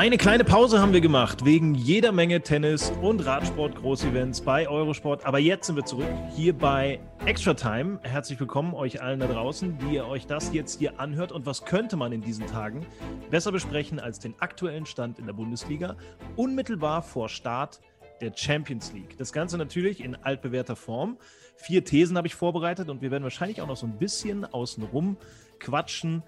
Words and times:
Eine 0.00 0.16
kleine 0.16 0.44
Pause 0.44 0.80
haben 0.80 0.94
wir 0.94 1.02
gemacht, 1.02 1.44
wegen 1.44 1.74
jeder 1.74 2.10
Menge 2.10 2.40
Tennis 2.40 2.90
und 3.02 3.20
Radsport-Großevents 3.20 4.40
bei 4.40 4.66
Eurosport. 4.66 5.26
Aber 5.26 5.38
jetzt 5.38 5.66
sind 5.66 5.76
wir 5.76 5.84
zurück 5.84 6.08
hier 6.34 6.56
bei 6.56 6.98
Extra 7.26 7.52
Time. 7.52 7.98
Herzlich 8.02 8.40
willkommen 8.40 8.72
euch 8.72 9.02
allen 9.02 9.20
da 9.20 9.26
draußen, 9.26 9.76
die 9.76 9.96
ihr 9.96 10.06
euch 10.06 10.26
das 10.26 10.54
jetzt 10.54 10.78
hier 10.78 10.98
anhört. 10.98 11.32
Und 11.32 11.44
was 11.44 11.66
könnte 11.66 11.98
man 11.98 12.12
in 12.12 12.22
diesen 12.22 12.46
Tagen 12.46 12.86
besser 13.30 13.52
besprechen 13.52 14.00
als 14.00 14.18
den 14.18 14.34
aktuellen 14.40 14.86
Stand 14.86 15.18
in 15.18 15.26
der 15.26 15.34
Bundesliga, 15.34 15.96
unmittelbar 16.34 17.02
vor 17.02 17.28
Start 17.28 17.82
der 18.22 18.32
Champions 18.34 18.94
League. 18.94 19.18
Das 19.18 19.34
Ganze 19.34 19.58
natürlich 19.58 20.02
in 20.02 20.14
altbewährter 20.14 20.76
Form. 20.76 21.18
Vier 21.56 21.84
Thesen 21.84 22.16
habe 22.16 22.26
ich 22.26 22.34
vorbereitet 22.34 22.88
und 22.88 23.02
wir 23.02 23.10
werden 23.10 23.24
wahrscheinlich 23.24 23.60
auch 23.60 23.66
noch 23.66 23.76
so 23.76 23.84
ein 23.84 23.98
bisschen 23.98 24.46
außenrum 24.46 25.18
quatschen, 25.58 26.22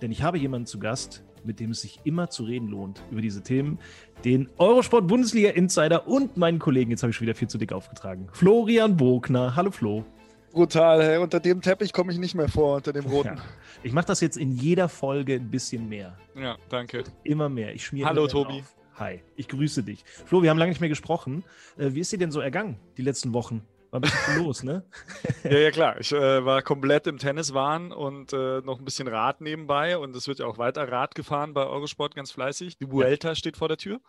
denn 0.00 0.10
ich 0.10 0.22
habe 0.22 0.38
jemanden 0.38 0.64
zu 0.64 0.78
Gast, 0.78 1.24
mit 1.46 1.60
dem 1.60 1.70
es 1.70 1.80
sich 1.80 2.00
immer 2.04 2.28
zu 2.30 2.44
reden 2.44 2.68
lohnt 2.68 3.02
über 3.10 3.20
diese 3.20 3.42
Themen. 3.42 3.78
Den 4.24 4.48
Eurosport 4.58 5.06
Bundesliga 5.06 5.50
Insider 5.50 6.06
und 6.06 6.36
meinen 6.36 6.58
Kollegen, 6.58 6.90
jetzt 6.90 7.02
habe 7.02 7.10
ich 7.10 7.16
schon 7.16 7.26
wieder 7.26 7.34
viel 7.34 7.48
zu 7.48 7.58
dick 7.58 7.72
aufgetragen. 7.72 8.28
Florian 8.32 8.96
Bogner. 8.96 9.56
Hallo 9.56 9.70
Flo. 9.70 10.04
Brutal, 10.52 11.02
hey. 11.02 11.18
unter 11.18 11.38
dem 11.38 11.60
Teppich 11.60 11.92
komme 11.92 12.12
ich 12.12 12.18
nicht 12.18 12.34
mehr 12.34 12.48
vor, 12.48 12.76
unter 12.76 12.92
dem 12.92 13.04
roten. 13.04 13.36
Ja. 13.36 13.44
Ich 13.82 13.92
mache 13.92 14.06
das 14.06 14.20
jetzt 14.22 14.38
in 14.38 14.52
jeder 14.52 14.88
Folge 14.88 15.34
ein 15.34 15.50
bisschen 15.50 15.88
mehr. 15.88 16.16
Ja, 16.34 16.56
danke. 16.70 17.04
Immer 17.24 17.50
mehr. 17.50 17.74
Ich 17.74 17.84
schmiere 17.84 18.08
Hallo 18.08 18.26
Tobi. 18.26 18.60
Auf. 18.60 18.74
Hi, 18.98 19.20
ich 19.36 19.48
grüße 19.48 19.82
dich. 19.82 20.02
Flo, 20.24 20.42
wir 20.42 20.48
haben 20.48 20.56
lange 20.56 20.70
nicht 20.70 20.80
mehr 20.80 20.88
gesprochen. 20.88 21.44
Äh, 21.76 21.92
wie 21.92 22.00
ist 22.00 22.10
dir 22.10 22.18
denn 22.18 22.30
so 22.30 22.40
ergangen, 22.40 22.76
die 22.96 23.02
letzten 23.02 23.34
Wochen? 23.34 23.60
War 23.96 24.10
ein 24.10 24.12
bisschen 24.12 24.44
los, 24.44 24.62
ne? 24.62 24.84
ja, 25.44 25.58
ja, 25.58 25.70
klar. 25.70 25.98
Ich 25.98 26.12
äh, 26.12 26.44
war 26.44 26.60
komplett 26.60 27.06
im 27.06 27.18
Tenniswahn 27.18 27.92
und 27.92 28.32
äh, 28.34 28.60
noch 28.60 28.78
ein 28.78 28.84
bisschen 28.84 29.08
Rad 29.08 29.40
nebenbei. 29.40 29.96
Und 29.96 30.14
es 30.14 30.28
wird 30.28 30.38
ja 30.38 30.46
auch 30.46 30.58
weiter 30.58 30.90
Rad 30.90 31.14
gefahren 31.14 31.54
bei 31.54 31.64
Eurosport 31.64 32.14
ganz 32.14 32.30
fleißig. 32.30 32.76
Die 32.76 32.90
Vuelta 32.90 33.28
ja. 33.28 33.34
steht 33.34 33.56
vor 33.56 33.68
der 33.68 33.78
Tür. 33.78 34.00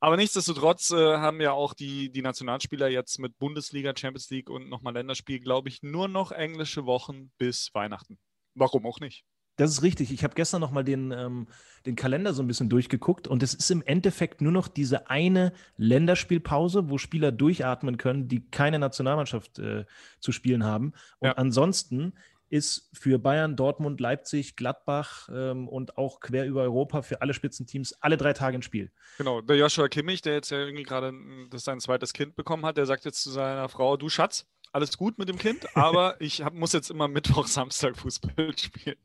Aber 0.00 0.16
nichtsdestotrotz 0.16 0.90
äh, 0.90 1.16
haben 1.18 1.40
ja 1.40 1.52
auch 1.52 1.74
die, 1.74 2.10
die 2.10 2.22
Nationalspieler 2.22 2.88
jetzt 2.88 3.20
mit 3.20 3.38
Bundesliga, 3.38 3.92
Champions 3.96 4.28
League 4.30 4.50
und 4.50 4.68
nochmal 4.68 4.94
Länderspiel, 4.94 5.38
glaube 5.38 5.68
ich, 5.68 5.84
nur 5.84 6.08
noch 6.08 6.32
englische 6.32 6.86
Wochen 6.86 7.30
bis 7.38 7.70
Weihnachten. 7.74 8.18
Warum 8.54 8.84
auch 8.84 8.98
nicht? 8.98 9.24
Das 9.56 9.70
ist 9.70 9.82
richtig. 9.82 10.12
Ich 10.12 10.24
habe 10.24 10.34
gestern 10.34 10.60
noch 10.60 10.70
mal 10.70 10.82
den, 10.82 11.10
ähm, 11.10 11.46
den 11.84 11.96
Kalender 11.96 12.32
so 12.32 12.42
ein 12.42 12.46
bisschen 12.46 12.68
durchgeguckt 12.68 13.28
und 13.28 13.42
es 13.42 13.54
ist 13.54 13.70
im 13.70 13.82
Endeffekt 13.82 14.40
nur 14.40 14.52
noch 14.52 14.68
diese 14.68 15.10
eine 15.10 15.52
Länderspielpause, 15.76 16.88
wo 16.88 16.98
Spieler 16.98 17.32
durchatmen 17.32 17.98
können, 17.98 18.28
die 18.28 18.48
keine 18.50 18.78
Nationalmannschaft 18.78 19.58
äh, 19.58 19.84
zu 20.20 20.32
spielen 20.32 20.64
haben. 20.64 20.92
Und 21.18 21.28
ja. 21.28 21.32
ansonsten 21.34 22.14
ist 22.52 22.90
für 22.92 23.18
Bayern, 23.18 23.56
Dortmund, 23.56 23.98
Leipzig, 23.98 24.56
Gladbach 24.56 25.30
ähm, 25.32 25.68
und 25.68 25.96
auch 25.96 26.20
quer 26.20 26.46
über 26.46 26.60
Europa 26.60 27.00
für 27.00 27.22
alle 27.22 27.32
Spitzenteams 27.32 27.94
alle 28.02 28.18
drei 28.18 28.34
Tage 28.34 28.58
ein 28.58 28.62
Spiel. 28.62 28.90
Genau, 29.16 29.40
der 29.40 29.56
Joshua 29.56 29.88
Kimmich, 29.88 30.20
der 30.20 30.34
jetzt 30.34 30.50
ja 30.50 30.58
irgendwie 30.58 30.82
gerade 30.82 31.14
sein 31.54 31.80
zweites 31.80 32.12
Kind 32.12 32.36
bekommen 32.36 32.66
hat, 32.66 32.76
der 32.76 32.84
sagt 32.84 33.06
jetzt 33.06 33.22
zu 33.22 33.30
seiner 33.30 33.70
Frau, 33.70 33.96
du 33.96 34.10
Schatz, 34.10 34.46
alles 34.72 34.96
gut 34.96 35.18
mit 35.18 35.28
dem 35.28 35.38
Kind, 35.38 35.76
aber 35.76 36.16
ich 36.20 36.42
hab, 36.42 36.54
muss 36.54 36.72
jetzt 36.72 36.90
immer 36.90 37.08
Mittwoch, 37.08 37.46
Samstag 37.46 37.96
Fußball 37.96 38.52
spielen. 38.58 38.96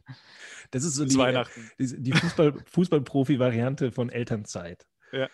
Das 0.71 0.83
ist 0.83 0.95
so 0.95 1.05
die, 1.05 1.17
Weihnachten. 1.17 1.71
die, 1.79 2.01
die 2.01 2.11
Fußball, 2.13 2.53
Fußballprofi-Variante 2.65 3.91
von 3.91 4.09
Elternzeit. 4.09 4.87
Ja. 5.11 5.29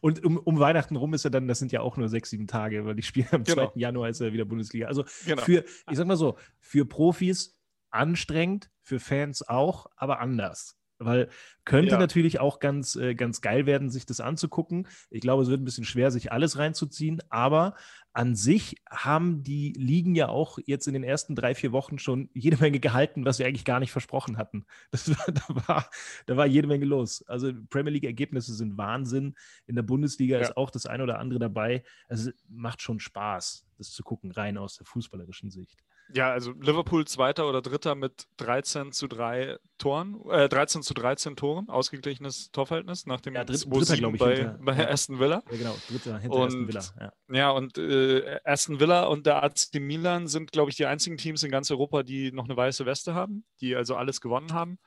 Und 0.00 0.24
um, 0.24 0.38
um, 0.38 0.58
Weihnachten 0.58 0.96
rum 0.96 1.14
ist 1.14 1.24
er 1.24 1.30
dann, 1.30 1.46
das 1.46 1.58
sind 1.58 1.70
ja 1.70 1.80
auch 1.80 1.96
nur 1.96 2.08
sechs, 2.08 2.30
sieben 2.30 2.46
Tage, 2.46 2.84
weil 2.84 2.98
ich 2.98 3.06
spiele 3.06 3.28
am 3.32 3.44
genau. 3.44 3.70
2. 3.70 3.78
Januar 3.78 4.08
ist 4.08 4.20
er 4.20 4.32
wieder 4.32 4.44
Bundesliga. 4.44 4.86
Also 4.86 5.04
genau. 5.24 5.42
für, 5.42 5.64
ich 5.90 5.96
sag 5.96 6.06
mal 6.06 6.16
so, 6.16 6.38
für 6.58 6.84
Profis 6.86 7.56
anstrengend, 7.90 8.70
für 8.82 8.98
Fans 8.98 9.46
auch, 9.46 9.86
aber 9.96 10.20
anders. 10.20 10.76
Weil 10.98 11.28
könnte 11.64 11.92
ja. 11.92 11.98
natürlich 11.98 12.40
auch 12.40 12.58
ganz, 12.58 12.96
äh, 12.96 13.14
ganz 13.14 13.40
geil 13.40 13.66
werden, 13.66 13.90
sich 13.90 14.06
das 14.06 14.20
anzugucken. 14.20 14.88
Ich 15.10 15.20
glaube, 15.20 15.42
es 15.42 15.48
wird 15.48 15.60
ein 15.60 15.64
bisschen 15.64 15.84
schwer, 15.84 16.10
sich 16.10 16.32
alles 16.32 16.58
reinzuziehen, 16.58 17.22
aber 17.28 17.74
an 18.16 18.34
sich 18.34 18.76
haben 18.88 19.42
die 19.42 19.74
Ligen 19.74 20.14
ja 20.14 20.30
auch 20.30 20.58
jetzt 20.64 20.86
in 20.86 20.94
den 20.94 21.04
ersten 21.04 21.34
drei, 21.34 21.54
vier 21.54 21.72
Wochen 21.72 21.98
schon 21.98 22.30
jede 22.32 22.56
Menge 22.56 22.80
gehalten, 22.80 23.26
was 23.26 23.38
wir 23.38 23.46
eigentlich 23.46 23.66
gar 23.66 23.78
nicht 23.78 23.92
versprochen 23.92 24.38
hatten. 24.38 24.64
Das 24.90 25.10
war, 25.10 25.26
da, 25.26 25.68
war, 25.68 25.90
da 26.24 26.36
war 26.38 26.46
jede 26.46 26.66
Menge 26.66 26.86
los. 26.86 27.22
Also 27.28 27.52
Premier 27.68 27.92
League-Ergebnisse 27.92 28.54
sind 28.54 28.78
Wahnsinn. 28.78 29.34
In 29.66 29.76
der 29.76 29.82
Bundesliga 29.82 30.36
ja. 30.38 30.42
ist 30.42 30.56
auch 30.56 30.70
das 30.70 30.86
eine 30.86 31.02
oder 31.02 31.18
andere 31.18 31.38
dabei. 31.38 31.84
Also 32.08 32.30
macht 32.48 32.80
schon 32.80 33.00
Spaß, 33.00 33.66
das 33.76 33.90
zu 33.90 34.02
gucken, 34.02 34.30
rein 34.30 34.56
aus 34.56 34.76
der 34.76 34.86
fußballerischen 34.86 35.50
Sicht. 35.50 35.84
Ja, 36.14 36.30
also 36.30 36.52
Liverpool 36.52 37.04
Zweiter 37.06 37.48
oder 37.48 37.62
Dritter 37.62 37.94
mit 37.94 38.26
13 38.36 38.92
zu 38.92 39.08
3 39.08 39.58
Toren, 39.78 40.20
äh, 40.30 40.48
13 40.48 40.82
zu 40.82 40.94
13 40.94 41.36
Toren, 41.36 41.68
ausgeglichenes 41.68 42.52
Torverhältnis 42.52 43.06
nach 43.06 43.20
dem 43.20 43.34
ja, 43.34 43.44
dritt, 43.44 43.66
Dritter, 43.66 43.94
ich, 43.94 44.18
bei, 44.18 44.36
hinter, 44.36 44.58
bei. 44.60 44.88
Aston 44.88 45.18
Villa. 45.18 45.42
Ja, 45.50 45.58
genau, 45.58 45.76
Dritter 45.88 46.18
hinter 46.18 46.36
und, 46.36 46.46
Aston 46.46 46.68
Villa. 46.68 46.82
Ja, 47.00 47.12
ja 47.34 47.50
und 47.50 47.76
äh, 47.76 48.05
Aston 48.44 48.80
Villa 48.80 49.04
und 49.04 49.26
der 49.26 49.42
AC 49.42 49.74
Milan 49.74 50.26
sind, 50.28 50.52
glaube 50.52 50.70
ich, 50.70 50.76
die 50.76 50.86
einzigen 50.86 51.16
Teams 51.16 51.42
in 51.42 51.50
ganz 51.50 51.70
Europa, 51.70 52.02
die 52.02 52.32
noch 52.32 52.44
eine 52.44 52.56
weiße 52.56 52.86
Weste 52.86 53.14
haben, 53.14 53.44
die 53.60 53.76
also 53.76 53.96
alles 53.96 54.20
gewonnen 54.20 54.52
haben. 54.52 54.78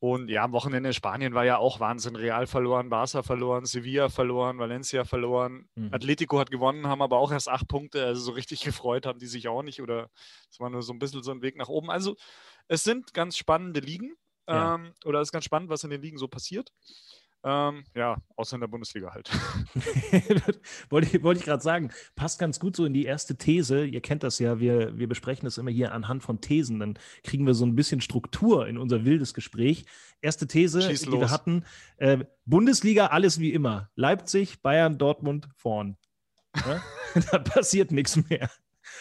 Und 0.00 0.28
ja, 0.28 0.44
am 0.44 0.52
Wochenende 0.52 0.90
in 0.90 0.92
Spanien 0.92 1.34
war 1.34 1.44
ja 1.44 1.58
auch 1.58 1.80
Wahnsinn. 1.80 2.14
Real 2.14 2.46
verloren, 2.46 2.88
Barca 2.88 3.24
verloren, 3.24 3.66
Sevilla 3.66 4.08
verloren, 4.08 4.58
Valencia 4.58 5.04
verloren. 5.04 5.68
Mhm. 5.74 5.92
Atletico 5.92 6.38
hat 6.38 6.52
gewonnen, 6.52 6.86
haben 6.86 7.02
aber 7.02 7.18
auch 7.18 7.32
erst 7.32 7.48
acht 7.48 7.66
Punkte. 7.66 8.04
Also 8.04 8.20
so 8.20 8.32
richtig 8.32 8.60
gefreut 8.64 9.06
haben 9.06 9.18
die 9.18 9.26
sich 9.26 9.48
auch 9.48 9.62
nicht. 9.62 9.82
Oder 9.82 10.08
es 10.50 10.60
war 10.60 10.70
nur 10.70 10.82
so 10.82 10.92
ein 10.92 11.00
bisschen 11.00 11.24
so 11.24 11.32
ein 11.32 11.42
Weg 11.42 11.56
nach 11.56 11.68
oben. 11.68 11.90
Also 11.90 12.14
es 12.68 12.84
sind 12.84 13.12
ganz 13.12 13.36
spannende 13.36 13.80
Ligen. 13.80 14.14
Ja. 14.46 14.76
Ähm, 14.76 14.92
oder 15.04 15.20
es 15.20 15.28
ist 15.28 15.32
ganz 15.32 15.44
spannend, 15.44 15.68
was 15.68 15.82
in 15.82 15.90
den 15.90 16.00
Ligen 16.00 16.16
so 16.16 16.28
passiert. 16.28 16.72
Ähm, 17.44 17.84
ja, 17.94 18.16
außer 18.36 18.56
in 18.56 18.60
der 18.60 18.68
Bundesliga 18.68 19.14
halt. 19.14 19.30
wollte 20.90 21.16
ich, 21.16 21.22
wollte 21.22 21.38
ich 21.38 21.46
gerade 21.46 21.62
sagen, 21.62 21.90
passt 22.16 22.40
ganz 22.40 22.58
gut 22.58 22.74
so 22.74 22.84
in 22.84 22.92
die 22.92 23.04
erste 23.04 23.36
These. 23.36 23.84
Ihr 23.84 24.00
kennt 24.00 24.24
das 24.24 24.40
ja, 24.40 24.58
wir, 24.58 24.98
wir 24.98 25.08
besprechen 25.08 25.44
das 25.44 25.56
immer 25.56 25.70
hier 25.70 25.92
anhand 25.92 26.24
von 26.24 26.40
Thesen. 26.40 26.80
Dann 26.80 26.98
kriegen 27.22 27.46
wir 27.46 27.54
so 27.54 27.64
ein 27.64 27.76
bisschen 27.76 28.00
Struktur 28.00 28.66
in 28.66 28.76
unser 28.76 29.04
wildes 29.04 29.34
Gespräch. 29.34 29.84
Erste 30.20 30.48
These, 30.48 30.88
die 30.88 31.12
wir 31.12 31.30
hatten: 31.30 31.64
äh, 31.98 32.24
Bundesliga, 32.44 33.06
alles 33.06 33.38
wie 33.38 33.52
immer. 33.52 33.88
Leipzig, 33.94 34.60
Bayern, 34.60 34.98
Dortmund, 34.98 35.48
vorn. 35.54 35.96
Ja? 36.56 36.82
da 37.30 37.38
passiert 37.38 37.92
nichts 37.92 38.16
mehr. 38.28 38.50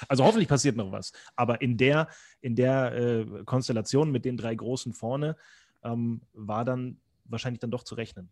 Also 0.07 0.23
hoffentlich 0.23 0.47
passiert 0.47 0.75
noch 0.75 0.91
was. 0.91 1.11
Aber 1.35 1.61
in 1.61 1.77
der, 1.77 2.07
in 2.41 2.55
der 2.55 2.93
äh, 2.93 3.25
Konstellation 3.45 4.11
mit 4.11 4.25
den 4.25 4.37
drei 4.37 4.53
Großen 4.53 4.93
vorne 4.93 5.37
ähm, 5.83 6.21
war 6.33 6.65
dann 6.65 6.99
wahrscheinlich 7.29 7.59
dann 7.59 7.71
doch 7.71 7.83
zu 7.83 7.95
rechnen. 7.95 8.31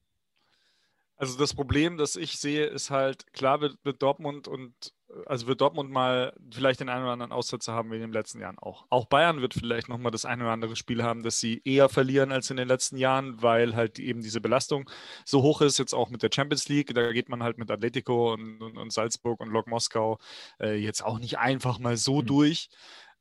Also 1.18 1.38
das 1.38 1.54
Problem, 1.54 1.98
das 1.98 2.18
ich 2.18 2.38
sehe, 2.40 2.66
ist 2.66 2.92
halt, 2.92 3.32
klar 3.32 3.62
wird, 3.62 3.78
wird, 3.84 4.02
Dortmund 4.02 4.50
und 4.50 4.94
also 5.26 5.48
wird 5.48 5.62
Dortmund 5.62 5.90
mal 5.90 6.34
vielleicht 6.52 6.82
den 6.82 6.90
einen 6.90 7.04
oder 7.04 7.14
anderen 7.14 7.32
Aussetzer 7.32 7.74
haben 7.74 7.90
wie 7.92 7.96
in 7.96 8.02
den 8.02 8.12
letzten 8.12 8.42
Jahren 8.42 8.60
auch. 8.60 8.86
Auch 8.90 9.06
Bayern 9.06 9.40
wird 9.40 9.54
vielleicht 9.54 9.88
nochmal 9.88 10.12
das 10.12 10.26
eine 10.26 10.44
oder 10.44 10.52
andere 10.52 10.76
Spiel 10.76 11.04
haben, 11.04 11.24
das 11.24 11.40
sie 11.40 11.62
eher 11.64 11.88
verlieren 11.88 12.34
als 12.34 12.50
in 12.50 12.58
den 12.58 12.68
letzten 12.68 12.98
Jahren, 12.98 13.42
weil 13.42 13.76
halt 13.78 13.98
eben 13.98 14.22
diese 14.22 14.42
Belastung 14.42 14.90
so 15.24 15.42
hoch 15.42 15.62
ist, 15.62 15.78
jetzt 15.78 15.94
auch 15.94 16.10
mit 16.10 16.22
der 16.22 16.32
Champions 16.34 16.68
League. 16.68 16.94
Da 16.94 17.14
geht 17.14 17.30
man 17.30 17.44
halt 17.44 17.58
mit 17.58 17.72
Atletico 17.72 18.34
und, 18.34 18.62
und, 18.62 18.78
und 18.78 18.92
Salzburg 18.92 19.40
und 19.40 19.50
Lok 19.50 19.68
Moskau 19.68 20.18
äh, 20.60 20.76
jetzt 20.76 21.02
auch 21.02 21.20
nicht 21.20 21.38
einfach 21.38 21.80
mal 21.80 21.96
so 21.96 22.22
mhm. 22.22 22.26
durch. 22.26 22.70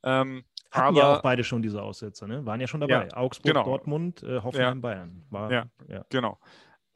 Ähm, 0.02 0.44
hatten 0.74 0.88
aber, 0.88 0.98
ja 0.98 1.16
auch 1.16 1.22
beide 1.22 1.44
schon 1.44 1.62
diese 1.62 1.82
Aussetzer, 1.82 2.26
ne? 2.26 2.44
Waren 2.44 2.60
ja 2.60 2.66
schon 2.66 2.80
dabei. 2.80 3.08
Ja, 3.08 3.16
Augsburg, 3.16 3.54
genau. 3.54 3.64
Dortmund, 3.64 4.22
äh, 4.22 4.40
Hoffenheim, 4.40 4.78
ja. 4.78 4.80
Bayern. 4.80 5.26
War, 5.30 5.50
ja, 5.52 5.66
ja, 5.88 6.04
genau. 6.10 6.38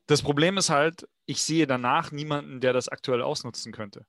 Das 0.07 0.23
Problem 0.23 0.57
ist 0.57 0.71
halt, 0.71 1.07
ich 1.27 1.43
sehe 1.43 1.67
danach 1.67 2.11
niemanden, 2.11 2.61
der 2.61 2.73
das 2.73 2.89
aktuell 2.89 3.23
ausnutzen 3.23 3.73
könnte. 3.73 4.07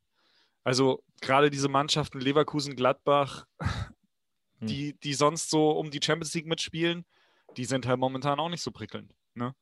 Also 0.63 1.03
gerade 1.21 1.49
diese 1.49 1.69
Mannschaften 1.69 2.19
Leverkusen, 2.19 2.75
Gladbach, 2.75 3.45
hm. 3.59 4.67
die, 4.67 4.99
die 4.99 5.13
sonst 5.13 5.49
so 5.49 5.71
um 5.71 5.91
die 5.91 5.99
Champions 6.03 6.33
League 6.33 6.47
mitspielen, 6.47 7.05
die 7.57 7.65
sind 7.65 7.85
halt 7.85 7.99
momentan 7.99 8.39
auch 8.39 8.49
nicht 8.49 8.61
so 8.61 8.71
prickelnd. 8.71 9.13
Ne? 9.33 9.53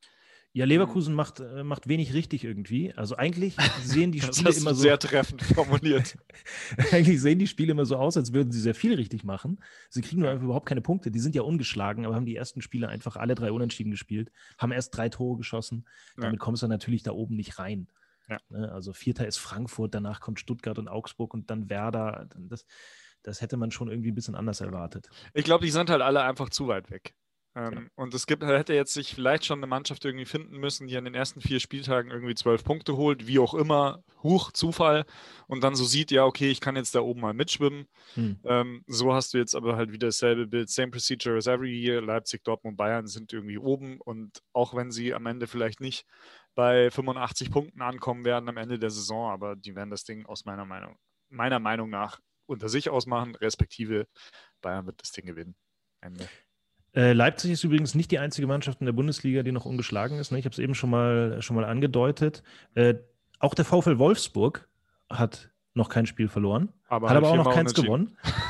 Ja, 0.54 0.64
Leverkusen 0.64 1.14
macht, 1.14 1.40
äh, 1.40 1.62
macht 1.62 1.88
wenig 1.88 2.14
richtig 2.14 2.42
irgendwie. 2.42 2.92
Also 2.94 3.16
eigentlich 3.16 3.54
sehen 3.82 4.12
die 4.12 4.20
Spiele 4.20 4.54
immer 4.56 4.74
so. 4.74 4.82
Sehr 4.82 4.98
treffend 4.98 5.42
formuliert. 5.42 6.16
eigentlich 6.90 7.20
sehen 7.20 7.38
die 7.38 7.46
Spiele 7.46 7.72
immer 7.72 7.84
so 7.84 7.96
aus, 7.96 8.16
als 8.16 8.32
würden 8.32 8.50
sie 8.50 8.60
sehr 8.60 8.74
viel 8.74 8.94
richtig 8.94 9.24
machen. 9.24 9.62
Sie 9.90 10.00
kriegen 10.00 10.22
nur 10.22 10.30
einfach 10.30 10.44
überhaupt 10.44 10.66
keine 10.66 10.80
Punkte. 10.80 11.10
Die 11.10 11.20
sind 11.20 11.34
ja 11.34 11.42
ungeschlagen, 11.42 12.06
aber 12.06 12.14
haben 12.14 12.26
die 12.26 12.36
ersten 12.36 12.62
Spiele 12.62 12.88
einfach 12.88 13.16
alle 13.16 13.34
drei 13.34 13.52
unentschieden 13.52 13.90
gespielt, 13.90 14.32
haben 14.56 14.72
erst 14.72 14.96
drei 14.96 15.08
Tore 15.08 15.36
geschossen. 15.36 15.86
Damit 16.16 16.40
ja. 16.40 16.44
kommst 16.44 16.62
du 16.62 16.66
natürlich 16.66 17.02
da 17.02 17.12
oben 17.12 17.36
nicht 17.36 17.58
rein. 17.58 17.88
Ja. 18.28 18.40
Ne, 18.48 18.72
also 18.72 18.92
Vierter 18.92 19.26
ist 19.26 19.38
Frankfurt, 19.38 19.94
danach 19.94 20.20
kommt 20.20 20.40
Stuttgart 20.40 20.78
und 20.78 20.88
Augsburg 20.88 21.34
und 21.34 21.50
dann 21.50 21.70
Werder. 21.70 22.28
Das, 22.36 22.64
das 23.22 23.40
hätte 23.40 23.56
man 23.56 23.70
schon 23.70 23.88
irgendwie 23.88 24.10
ein 24.10 24.14
bisschen 24.14 24.34
anders 24.34 24.60
erwartet. 24.60 25.08
Ich 25.34 25.44
glaube, 25.44 25.64
die 25.64 25.70
sind 25.70 25.90
halt 25.90 26.02
alle 26.02 26.22
einfach 26.22 26.50
zu 26.50 26.68
weit 26.68 26.90
weg. 26.90 27.14
Ähm, 27.54 27.72
ja. 27.72 27.82
Und 27.96 28.14
es 28.14 28.26
gibt, 28.26 28.44
hätte 28.44 28.74
jetzt 28.74 28.94
sich 28.94 29.14
vielleicht 29.14 29.44
schon 29.44 29.58
eine 29.58 29.66
Mannschaft 29.66 30.04
irgendwie 30.04 30.26
finden 30.26 30.58
müssen, 30.58 30.86
die 30.86 30.96
an 30.96 31.04
den 31.04 31.14
ersten 31.14 31.40
vier 31.40 31.60
Spieltagen 31.60 32.10
irgendwie 32.10 32.34
zwölf 32.34 32.62
Punkte 32.62 32.96
holt, 32.96 33.26
wie 33.26 33.38
auch 33.38 33.54
immer, 33.54 34.02
hoch, 34.22 34.52
Zufall, 34.52 35.04
und 35.46 35.64
dann 35.64 35.74
so 35.74 35.84
sieht, 35.84 36.10
ja, 36.10 36.24
okay, 36.24 36.50
ich 36.50 36.60
kann 36.60 36.76
jetzt 36.76 36.94
da 36.94 37.00
oben 37.00 37.20
mal 37.20 37.34
mitschwimmen. 37.34 37.88
Hm. 38.14 38.38
Ähm, 38.44 38.84
so 38.86 39.12
hast 39.14 39.34
du 39.34 39.38
jetzt 39.38 39.54
aber 39.54 39.76
halt 39.76 39.92
wieder 39.92 40.08
dasselbe 40.08 40.46
Bild, 40.46 40.68
same 40.68 40.90
procedure 40.90 41.36
as 41.36 41.46
every 41.46 41.72
year. 41.72 42.00
Leipzig, 42.00 42.44
Dortmund, 42.44 42.76
Bayern 42.76 43.06
sind 43.06 43.32
irgendwie 43.32 43.58
oben 43.58 44.00
und 44.00 44.42
auch 44.52 44.74
wenn 44.74 44.90
sie 44.90 45.14
am 45.14 45.26
Ende 45.26 45.46
vielleicht 45.46 45.80
nicht 45.80 46.04
bei 46.54 46.90
85 46.90 47.50
Punkten 47.50 47.82
ankommen 47.82 48.24
werden 48.24 48.48
am 48.48 48.56
Ende 48.56 48.78
der 48.78 48.90
Saison, 48.90 49.30
aber 49.30 49.56
die 49.56 49.74
werden 49.74 49.90
das 49.90 50.04
Ding 50.04 50.26
aus 50.26 50.44
meiner 50.44 50.64
Meinung, 50.64 50.96
meiner 51.28 51.60
Meinung 51.60 51.88
nach 51.88 52.20
unter 52.46 52.68
sich 52.68 52.90
ausmachen, 52.90 53.34
respektive 53.36 54.06
Bayern 54.60 54.86
wird 54.86 55.00
das 55.00 55.12
Ding 55.12 55.26
gewinnen. 55.26 55.54
Ende. 56.00 56.28
Äh, 56.94 57.12
Leipzig 57.12 57.52
ist 57.52 57.64
übrigens 57.64 57.94
nicht 57.94 58.10
die 58.10 58.18
einzige 58.18 58.46
Mannschaft 58.46 58.80
in 58.80 58.86
der 58.86 58.92
Bundesliga, 58.92 59.42
die 59.42 59.52
noch 59.52 59.64
ungeschlagen 59.66 60.18
ist. 60.18 60.32
Ne? 60.32 60.38
Ich 60.38 60.44
habe 60.44 60.52
es 60.52 60.58
eben 60.58 60.74
schon 60.74 60.90
mal, 60.90 61.40
schon 61.42 61.56
mal 61.56 61.64
angedeutet. 61.64 62.42
Äh, 62.74 62.94
auch 63.38 63.54
der 63.54 63.64
VfL 63.64 63.98
Wolfsburg 63.98 64.68
hat 65.10 65.50
noch 65.74 65.88
kein 65.88 66.06
Spiel 66.06 66.28
verloren, 66.28 66.70
aber 66.88 67.08
hat 67.08 67.16
aber 67.16 67.30
auch 67.30 67.36
noch 67.36 67.54
keins 67.54 67.74
gewonnen. 67.74 68.16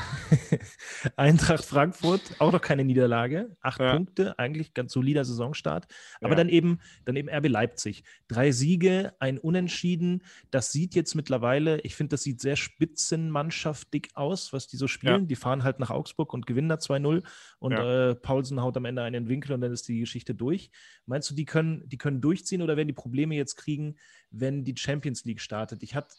Eintracht 1.15 1.65
Frankfurt, 1.65 2.21
auch 2.39 2.51
noch 2.51 2.61
keine 2.61 2.83
Niederlage. 2.83 3.55
Acht 3.61 3.79
ja. 3.79 3.95
Punkte, 3.95 4.37
eigentlich 4.37 4.73
ganz 4.73 4.93
solider 4.93 5.25
Saisonstart. 5.25 5.87
Aber 6.21 6.31
ja. 6.31 6.35
dann, 6.35 6.49
eben, 6.49 6.79
dann 7.05 7.15
eben 7.15 7.29
RB 7.29 7.47
Leipzig. 7.47 8.03
Drei 8.27 8.51
Siege, 8.51 9.13
ein 9.19 9.37
Unentschieden. 9.37 10.23
Das 10.51 10.71
sieht 10.71 10.95
jetzt 10.95 11.15
mittlerweile, 11.15 11.79
ich 11.81 11.95
finde, 11.95 12.11
das 12.11 12.23
sieht 12.23 12.41
sehr 12.41 12.55
spitzenmannschaftig 12.55 14.09
aus, 14.13 14.53
was 14.53 14.67
die 14.67 14.77
so 14.77 14.87
spielen. 14.87 15.21
Ja. 15.21 15.27
Die 15.27 15.35
fahren 15.35 15.63
halt 15.63 15.79
nach 15.79 15.89
Augsburg 15.89 16.33
und 16.33 16.45
gewinnen 16.45 16.69
da 16.69 16.75
2-0. 16.75 17.23
Und 17.59 17.73
äh, 17.73 18.15
Paulsen 18.15 18.61
haut 18.61 18.77
am 18.77 18.85
Ende 18.85 19.01
einen 19.03 19.27
Winkel 19.27 19.53
und 19.53 19.61
dann 19.61 19.71
ist 19.71 19.87
die 19.87 19.99
Geschichte 19.99 20.35
durch. 20.35 20.71
Meinst 21.05 21.29
du, 21.29 21.35
die 21.35 21.45
können, 21.45 21.87
die 21.87 21.97
können 21.97 22.21
durchziehen 22.21 22.61
oder 22.61 22.77
werden 22.77 22.87
die 22.87 22.93
Probleme 22.93 23.35
jetzt 23.35 23.55
kriegen, 23.55 23.95
wenn 24.31 24.63
die 24.63 24.75
Champions 24.77 25.25
League 25.25 25.41
startet? 25.41 25.83
Ich, 25.83 25.95
hat, 25.95 26.11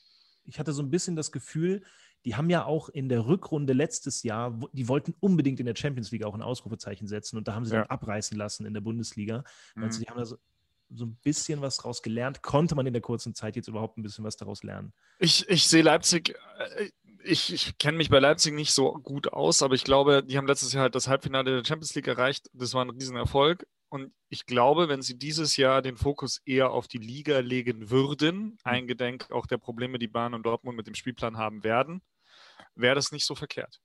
ich 0.45 0.59
hatte 0.59 0.73
so 0.73 0.83
ein 0.83 0.91
bisschen 0.91 1.17
das 1.17 1.33
Gefühl, 1.33 1.83
die 2.25 2.37
haben 2.37 2.51
ja 2.51 2.65
auch 2.65 2.89
in 2.89 3.09
der 3.09 3.27
Rückrunde 3.27 3.73
letztes 3.73 4.23
Jahr, 4.23 4.59
die 4.73 4.89
wollten 4.89 5.15
unbedingt 5.21 5.61
in 5.61 5.67
der 5.67 5.77
Champions 5.77 6.11
League 6.11 6.25
auch 6.25 6.35
ein 6.35 6.43
Ausrufezeichen 6.43 7.07
setzen 7.07 7.37
und 7.37 7.49
da 7.49 7.55
haben 7.55 7.65
sie 7.65 7.75
ja. 7.75 7.81
dann 7.81 7.91
abreißen 7.91 8.37
lassen 8.37 8.67
in 8.67 8.75
der 8.75 8.81
Bundesliga. 8.81 9.45
Mhm. 9.75 9.85
Also 9.85 10.01
die 10.01 10.07
haben 10.07 10.19
da 10.19 10.25
so, 10.27 10.37
so 10.91 11.07
ein 11.07 11.17
bisschen 11.23 11.63
was 11.63 11.79
daraus 11.79 12.03
gelernt. 12.03 12.43
Konnte 12.43 12.75
man 12.75 12.87
in 12.87 12.93
der 12.93 13.03
kurzen 13.03 13.35
Zeit 13.35 13.57
jetzt 13.57 13.69
überhaupt 13.69 13.97
ein 13.97 14.03
bisschen 14.03 14.25
was 14.25 14.37
daraus 14.37 14.63
lernen? 14.63 14.93
Ich, 15.19 15.49
ich 15.49 15.67
sehe 15.67 15.83
Leipzig, 15.83 16.35
äh, 16.59 16.91
ich, 17.23 17.53
ich 17.53 17.79
kenne 17.79 17.99
mich 17.99 18.11
bei 18.11 18.19
Leipzig 18.19 18.55
nicht 18.55 18.73
so 18.73 18.93
gut 18.93 19.33
aus, 19.33 19.63
aber 19.63 19.75
ich 19.75 19.85
glaube, 19.85 20.23
die 20.23 20.37
haben 20.37 20.47
letztes 20.47 20.73
Jahr 20.73 20.83
halt 20.83 20.95
das 20.95 21.09
Halbfinale 21.09 21.57
der 21.57 21.65
Champions 21.65 21.95
League 21.95 22.09
erreicht. 22.09 22.51
Das 22.53 22.75
war 22.75 22.85
ein 22.85 22.91
Riesenerfolg. 22.91 23.67
Und 23.91 24.15
ich 24.29 24.47
glaube, 24.47 24.89
wenn 24.89 25.03
sie 25.03 25.19
dieses 25.19 25.57
Jahr 25.57 25.83
den 25.83 25.97
Fokus 25.97 26.41
eher 26.47 26.71
auf 26.71 26.87
die 26.87 26.99
Liga 26.99 27.41
legen 27.41 27.91
würden, 27.91 28.37
mhm. 28.37 28.59
eingedenk 28.63 29.31
auch 29.33 29.47
der 29.47 29.59
Probleme, 29.59 29.99
die 29.99 30.09
Bahn 30.09 30.33
und 30.33 30.45
Dortmund 30.47 30.77
mit 30.77 30.87
dem 30.87 30.95
Spielplan 30.95 31.37
haben 31.37 31.65
werden, 31.65 32.01
wäre 32.77 32.95
das 32.95 33.11
nicht 33.11 33.27
so 33.27 33.35
verkehrt. 33.35 33.81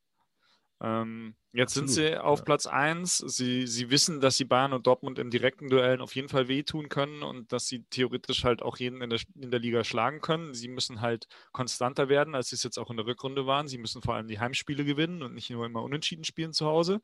Ähm, 0.82 1.36
jetzt 1.54 1.72
Absolut, 1.72 1.90
sind 1.90 2.04
sie 2.04 2.18
auf 2.18 2.40
ja. 2.40 2.46
Platz 2.46 2.68
1. 2.68 3.18
Sie, 3.18 3.66
sie 3.66 3.90
wissen, 3.90 4.20
dass 4.20 4.38
sie 4.38 4.46
Bayern 4.46 4.74
und 4.74 4.86
Dortmund 4.86 5.18
in 5.18 5.32
direkten 5.32 5.70
Duellen 5.70 6.02
auf 6.02 6.16
jeden 6.16 6.30
Fall 6.30 6.48
wehtun 6.48 6.90
können 6.90 7.24
und 7.24 7.52
dass 7.52 7.66
sie 7.66 7.86
theoretisch 7.90 8.44
halt 8.44 8.62
auch 8.62 8.78
jeden 8.78 9.02
in 9.02 9.10
der, 9.10 9.20
in 9.36 9.50
der 9.50 9.60
Liga 9.60 9.84
schlagen 9.84 10.22
können. 10.22 10.54
Sie 10.54 10.68
müssen 10.68 11.02
halt 11.02 11.28
konstanter 11.52 12.10
werden, 12.10 12.36
als 12.36 12.50
sie 12.50 12.58
es 12.58 12.64
jetzt 12.64 12.78
auch 12.78 12.92
in 12.92 12.98
der 12.98 13.08
Rückrunde 13.08 13.48
waren. 13.48 13.68
Sie 13.68 13.80
müssen 13.80 14.02
vor 14.02 14.16
allem 14.16 14.28
die 14.28 14.40
Heimspiele 14.40 14.86
gewinnen 14.86 15.24
und 15.24 15.34
nicht 15.34 15.50
nur 15.50 15.66
immer 15.66 15.82
unentschieden 15.82 16.26
spielen 16.26 16.54
zu 16.54 16.66
Hause. 16.68 17.02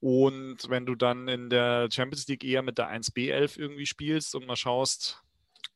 Und 0.00 0.68
wenn 0.68 0.86
du 0.86 0.94
dann 0.94 1.28
in 1.28 1.50
der 1.50 1.88
Champions 1.90 2.26
League 2.28 2.44
eher 2.44 2.62
mit 2.62 2.78
der 2.78 2.90
1B11 2.90 3.58
irgendwie 3.58 3.86
spielst 3.86 4.34
und 4.34 4.46
mal 4.46 4.56
schaust 4.56 5.22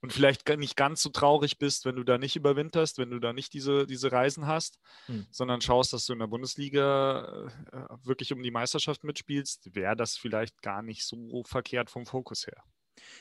und 0.03 0.13
vielleicht 0.13 0.49
nicht 0.57 0.77
ganz 0.77 1.03
so 1.03 1.11
traurig 1.11 1.59
bist, 1.59 1.85
wenn 1.85 1.97
du 1.97 2.05
da 2.05 2.19
nicht 2.19 2.37
überwinterst, 2.37 2.99
wenn 2.99 3.11
du 3.11 3.19
da 3.19 3.33
nicht 3.33 3.53
diese, 3.53 3.87
diese 3.87 4.13
Reisen 4.13 4.47
hast, 4.47 4.79
hm. 5.07 5.27
sondern 5.31 5.61
schaust, 5.61 5.93
dass 5.93 6.07
du 6.07 6.13
in 6.13 6.19
der 6.19 6.27
Bundesliga 6.27 7.51
äh, 7.73 8.07
wirklich 8.07 8.33
um 8.33 8.43
die 8.43 8.51
Meisterschaft 8.51 9.05
mitspielst, 9.05 9.75
wäre 9.75 9.97
das 9.97 10.17
vielleicht 10.17 10.63
gar 10.63 10.83
nicht 10.83 11.05
so 11.05 11.43
verkehrt 11.45 11.91
vom 11.91 12.07
Fokus 12.07 12.47
her. 12.47 12.63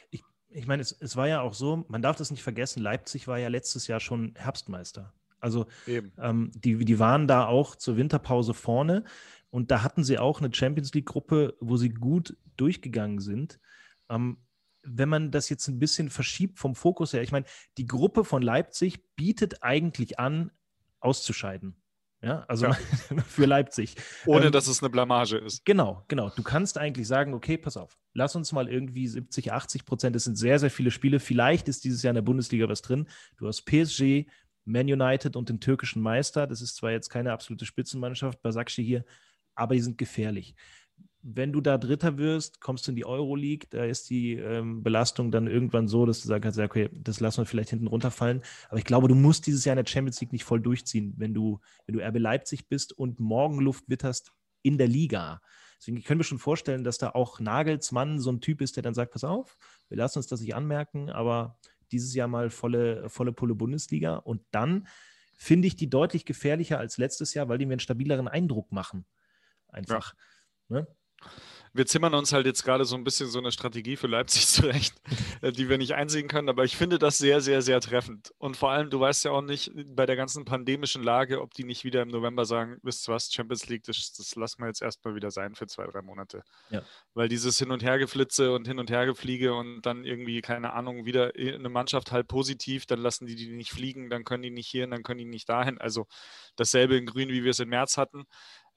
Ich, 0.09 0.23
ich 0.49 0.67
meine, 0.67 0.81
es, 0.81 0.91
es 0.91 1.15
war 1.15 1.27
ja 1.27 1.41
auch 1.41 1.53
so, 1.53 1.85
man 1.87 2.01
darf 2.01 2.17
das 2.17 2.31
nicht 2.31 2.43
vergessen, 2.43 2.81
Leipzig 2.81 3.27
war 3.27 3.37
ja 3.39 3.49
letztes 3.49 3.87
Jahr 3.87 3.99
schon 3.99 4.33
Herbstmeister. 4.35 5.13
Also 5.41 5.67
ähm, 5.87 6.51
die, 6.53 6.83
die 6.83 6.99
waren 6.99 7.27
da 7.27 7.45
auch 7.45 7.75
zur 7.75 7.97
Winterpause 7.97 8.53
vorne. 8.53 9.05
Und 9.49 9.71
da 9.71 9.83
hatten 9.83 10.03
sie 10.03 10.19
auch 10.19 10.41
eine 10.41 10.53
Champions 10.53 10.93
League-Gruppe, 10.93 11.55
wo 11.59 11.77
sie 11.77 11.89
gut 11.89 12.37
durchgegangen 12.57 13.19
sind. 13.19 13.59
Ähm, 14.09 14.37
wenn 14.83 15.09
man 15.09 15.31
das 15.31 15.49
jetzt 15.49 15.67
ein 15.67 15.79
bisschen 15.79 16.09
verschiebt 16.09 16.59
vom 16.59 16.75
Fokus 16.75 17.13
her, 17.13 17.21
ich 17.21 17.31
meine, 17.31 17.45
die 17.77 17.85
Gruppe 17.85 18.23
von 18.23 18.41
Leipzig 18.41 18.99
bietet 19.15 19.63
eigentlich 19.63 20.19
an, 20.19 20.51
auszuscheiden. 20.99 21.75
Ja, 22.21 22.43
also 22.49 22.67
ja. 22.67 22.73
für 23.25 23.45
Leipzig. 23.45 23.95
Ohne 24.25 24.47
ähm, 24.47 24.51
dass 24.51 24.67
es 24.67 24.83
eine 24.83 24.89
Blamage 24.89 25.37
ist. 25.37 25.63
Genau, 25.63 26.03
genau. 26.09 26.29
Du 26.29 26.43
kannst 26.43 26.77
eigentlich 26.77 27.07
sagen, 27.07 27.33
okay, 27.33 27.57
pass 27.57 27.77
auf, 27.77 27.97
lass 28.13 28.35
uns 28.35 28.51
mal 28.51 28.67
irgendwie 28.67 29.07
70, 29.07 29.53
80 29.53 29.85
Prozent, 29.85 30.15
das 30.15 30.25
sind 30.25 30.35
sehr, 30.35 30.59
sehr 30.59 30.69
viele 30.69 30.91
Spiele. 30.91 31.19
Vielleicht 31.19 31.69
ist 31.69 31.85
dieses 31.85 32.03
Jahr 32.03 32.11
in 32.11 32.15
der 32.15 32.21
Bundesliga 32.21 32.67
was 32.67 32.81
drin. 32.81 33.07
Du 33.37 33.47
hast 33.47 33.63
PSG, 33.63 34.25
Man 34.65 34.91
United 34.91 35.37
und 35.37 35.47
den 35.47 35.61
türkischen 35.61 36.01
Meister. 36.01 36.45
Das 36.45 36.61
ist 36.61 36.75
zwar 36.75 36.91
jetzt 36.91 37.09
keine 37.09 37.31
absolute 37.31 37.65
Spitzenmannschaft, 37.65 38.41
Basakci 38.41 38.83
hier, 38.83 39.05
aber 39.59 39.75
die 39.75 39.81
sind 39.81 39.97
gefährlich. 39.97 40.55
Wenn 41.21 41.51
du 41.51 41.59
da 41.59 41.77
Dritter 41.77 42.17
wirst, 42.17 42.61
kommst 42.61 42.87
du 42.87 42.91
in 42.91 42.95
die 42.95 43.05
Euroleague, 43.05 43.67
da 43.71 43.83
ist 43.83 44.09
die 44.09 44.35
ähm, 44.35 44.83
Belastung 44.83 45.31
dann 45.31 45.47
irgendwann 45.47 45.89
so, 45.89 46.05
dass 46.05 46.21
du 46.21 46.29
sagen 46.29 46.41
kannst, 46.41 46.59
okay, 46.59 46.89
das 46.93 47.19
lassen 47.19 47.41
wir 47.41 47.45
vielleicht 47.45 47.71
hinten 47.71 47.87
runterfallen. 47.87 48.41
Aber 48.69 48.77
ich 48.77 48.85
glaube, 48.85 49.09
du 49.09 49.15
musst 49.15 49.45
dieses 49.45 49.65
Jahr 49.65 49.73
in 49.77 49.83
der 49.83 49.89
Champions 49.89 50.21
League 50.21 50.31
nicht 50.31 50.45
voll 50.45 50.61
durchziehen, 50.61 51.13
wenn 51.17 51.33
du, 51.33 51.59
wenn 51.85 51.97
du 51.97 52.01
RB 52.01 52.19
Leipzig 52.19 52.69
bist 52.69 52.97
und 52.97 53.19
Morgenluft 53.19 53.83
witterst 53.89 54.31
in 54.61 54.77
der 54.77 54.87
Liga. 54.87 55.41
Deswegen 55.79 56.03
können 56.03 56.19
wir 56.19 56.25
schon 56.25 56.39
vorstellen, 56.39 56.83
dass 56.83 56.97
da 56.97 57.11
auch 57.11 57.39
Nagelsmann 57.39 58.19
so 58.19 58.31
ein 58.31 58.41
Typ 58.41 58.61
ist, 58.61 58.75
der 58.75 58.83
dann 58.83 58.93
sagt, 58.93 59.11
pass 59.11 59.23
auf, 59.23 59.57
wir 59.87 59.97
lassen 59.97 60.19
uns 60.19 60.27
das 60.27 60.41
nicht 60.41 60.55
anmerken, 60.55 61.09
aber 61.09 61.57
dieses 61.91 62.13
Jahr 62.13 62.27
mal 62.27 62.49
volle, 62.49 63.09
volle 63.09 63.33
Pulle 63.33 63.55
Bundesliga. 63.55 64.15
Und 64.15 64.41
dann 64.51 64.87
finde 65.37 65.67
ich 65.67 65.77
die 65.77 65.89
deutlich 65.89 66.25
gefährlicher 66.25 66.79
als 66.79 66.97
letztes 66.97 67.33
Jahr, 67.33 67.47
weil 67.47 67.57
die 67.57 67.65
mir 67.65 67.73
einen 67.73 67.79
stabileren 67.79 68.27
Eindruck 68.27 68.71
machen. 68.71 69.05
Einfach. 69.69 70.13
Ja. 70.69 70.81
Ne? 70.81 70.87
wir 71.73 71.85
zimmern 71.85 72.13
uns 72.13 72.33
halt 72.33 72.45
jetzt 72.45 72.63
gerade 72.63 72.85
so 72.85 72.95
ein 72.95 73.03
bisschen 73.03 73.29
so 73.29 73.39
eine 73.39 73.51
Strategie 73.51 73.95
für 73.95 74.07
Leipzig 74.07 74.47
zurecht, 74.47 74.95
äh, 75.41 75.51
die 75.51 75.69
wir 75.69 75.77
nicht 75.77 75.93
einsehen 75.93 76.27
können. 76.27 76.49
Aber 76.49 76.63
ich 76.63 76.75
finde 76.75 76.99
das 76.99 77.17
sehr, 77.17 77.41
sehr, 77.41 77.61
sehr 77.61 77.79
treffend. 77.79 78.31
Und 78.37 78.57
vor 78.57 78.71
allem, 78.71 78.89
du 78.89 78.99
weißt 78.99 79.25
ja 79.25 79.31
auch 79.31 79.41
nicht 79.41 79.71
bei 79.95 80.05
der 80.05 80.15
ganzen 80.15 80.45
pandemischen 80.45 81.03
Lage, 81.03 81.41
ob 81.41 81.53
die 81.53 81.63
nicht 81.63 81.83
wieder 81.83 82.01
im 82.01 82.09
November 82.09 82.45
sagen, 82.45 82.77
wisst 82.81 83.07
ihr 83.07 83.13
was, 83.13 83.31
Champions 83.31 83.67
League, 83.67 83.83
das, 83.83 84.13
das 84.13 84.35
lassen 84.35 84.61
wir 84.61 84.67
jetzt 84.67 84.81
erstmal 84.81 85.15
wieder 85.15 85.31
sein 85.31 85.55
für 85.55 85.67
zwei, 85.67 85.85
drei 85.85 86.01
Monate. 86.01 86.43
Ja. 86.69 86.81
Weil 87.13 87.29
dieses 87.29 87.57
Hin- 87.59 87.71
und 87.71 87.83
Hergeflitze 87.83 88.51
und 88.51 88.67
Hin- 88.67 88.79
und 88.79 88.89
Hergefliege 88.89 89.53
und 89.53 89.81
dann 89.83 90.05
irgendwie, 90.05 90.41
keine 90.41 90.73
Ahnung, 90.73 91.05
wieder 91.05 91.33
eine 91.35 91.69
Mannschaft 91.69 92.11
halt 92.11 92.27
positiv, 92.27 92.85
dann 92.85 92.99
lassen 92.99 93.25
die 93.27 93.35
die 93.35 93.55
nicht 93.55 93.71
fliegen, 93.71 94.09
dann 94.09 94.23
können 94.23 94.43
die 94.43 94.49
nicht 94.49 94.67
hierhin, 94.67 94.91
dann 94.91 95.03
können 95.03 95.19
die 95.19 95.25
nicht 95.25 95.49
dahin. 95.49 95.77
Also 95.77 96.07
dasselbe 96.55 96.97
in 96.97 97.05
Grün, 97.05 97.29
wie 97.29 97.43
wir 97.43 97.51
es 97.51 97.59
im 97.59 97.69
März 97.69 97.97
hatten. 97.97 98.25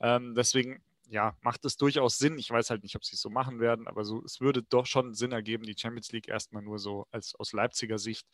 Ähm, 0.02 0.34
deswegen 0.34 0.82
ja, 1.12 1.36
macht 1.42 1.64
es 1.64 1.76
durchaus 1.76 2.18
Sinn. 2.18 2.38
Ich 2.38 2.50
weiß 2.50 2.70
halt 2.70 2.82
nicht, 2.82 2.96
ob 2.96 3.04
sie 3.04 3.14
es 3.14 3.20
so 3.20 3.30
machen 3.30 3.60
werden, 3.60 3.86
aber 3.86 4.04
so, 4.04 4.24
es 4.24 4.40
würde 4.40 4.62
doch 4.62 4.86
schon 4.86 5.14
Sinn 5.14 5.32
ergeben, 5.32 5.64
die 5.64 5.76
Champions 5.78 6.10
League 6.10 6.28
erstmal 6.28 6.62
nur 6.62 6.78
so 6.78 7.06
als 7.10 7.34
aus 7.34 7.52
Leipziger 7.52 7.98
Sicht 7.98 8.26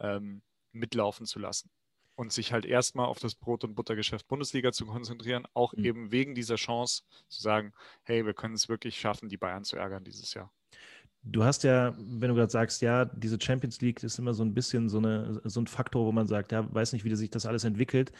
ähm, 0.00 0.42
mitlaufen 0.72 1.24
zu 1.24 1.38
lassen. 1.38 1.70
Und 2.16 2.32
sich 2.32 2.52
halt 2.52 2.64
erstmal 2.64 3.06
auf 3.06 3.18
das 3.18 3.34
Brot- 3.34 3.62
und 3.62 3.74
Buttergeschäft 3.74 4.26
Bundesliga 4.26 4.72
zu 4.72 4.86
konzentrieren, 4.86 5.46
auch 5.54 5.72
mhm. 5.74 5.84
eben 5.84 6.12
wegen 6.12 6.34
dieser 6.34 6.56
Chance 6.56 7.02
zu 7.28 7.42
sagen, 7.42 7.72
hey, 8.04 8.24
wir 8.24 8.34
können 8.34 8.54
es 8.54 8.68
wirklich 8.68 8.98
schaffen, 8.98 9.28
die 9.28 9.36
Bayern 9.36 9.64
zu 9.64 9.76
ärgern 9.76 10.02
dieses 10.02 10.34
Jahr. 10.34 10.50
Du 11.22 11.44
hast 11.44 11.62
ja, 11.62 11.94
wenn 11.98 12.28
du 12.28 12.34
gerade 12.34 12.50
sagst, 12.50 12.82
ja, 12.82 13.04
diese 13.04 13.38
Champions 13.40 13.80
League 13.80 14.02
ist 14.02 14.18
immer 14.18 14.32
so 14.32 14.44
ein 14.44 14.54
bisschen 14.54 14.88
so, 14.88 14.98
eine, 14.98 15.40
so 15.44 15.60
ein 15.60 15.66
Faktor, 15.66 16.06
wo 16.06 16.12
man 16.12 16.26
sagt, 16.26 16.52
ja, 16.52 16.72
weiß 16.72 16.92
nicht, 16.92 17.04
wie 17.04 17.14
sich 17.14 17.30
das 17.30 17.46
alles 17.46 17.64
entwickelt 17.64 18.12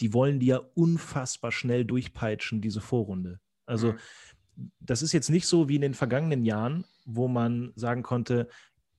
die, 0.00 0.12
wollen 0.12 0.40
die 0.40 0.46
ja 0.46 0.60
unfassbar 0.74 1.52
schnell 1.52 1.84
durchpeitschen, 1.84 2.60
diese 2.60 2.80
Vorrunde. 2.80 3.40
Also 3.66 3.92
mhm. 3.92 4.70
das 4.80 5.02
ist 5.02 5.12
jetzt 5.12 5.30
nicht 5.30 5.46
so 5.46 5.68
wie 5.68 5.76
in 5.76 5.82
den 5.82 5.94
vergangenen 5.94 6.44
Jahren, 6.44 6.84
wo 7.04 7.28
man 7.28 7.72
sagen 7.74 8.02
konnte, 8.02 8.48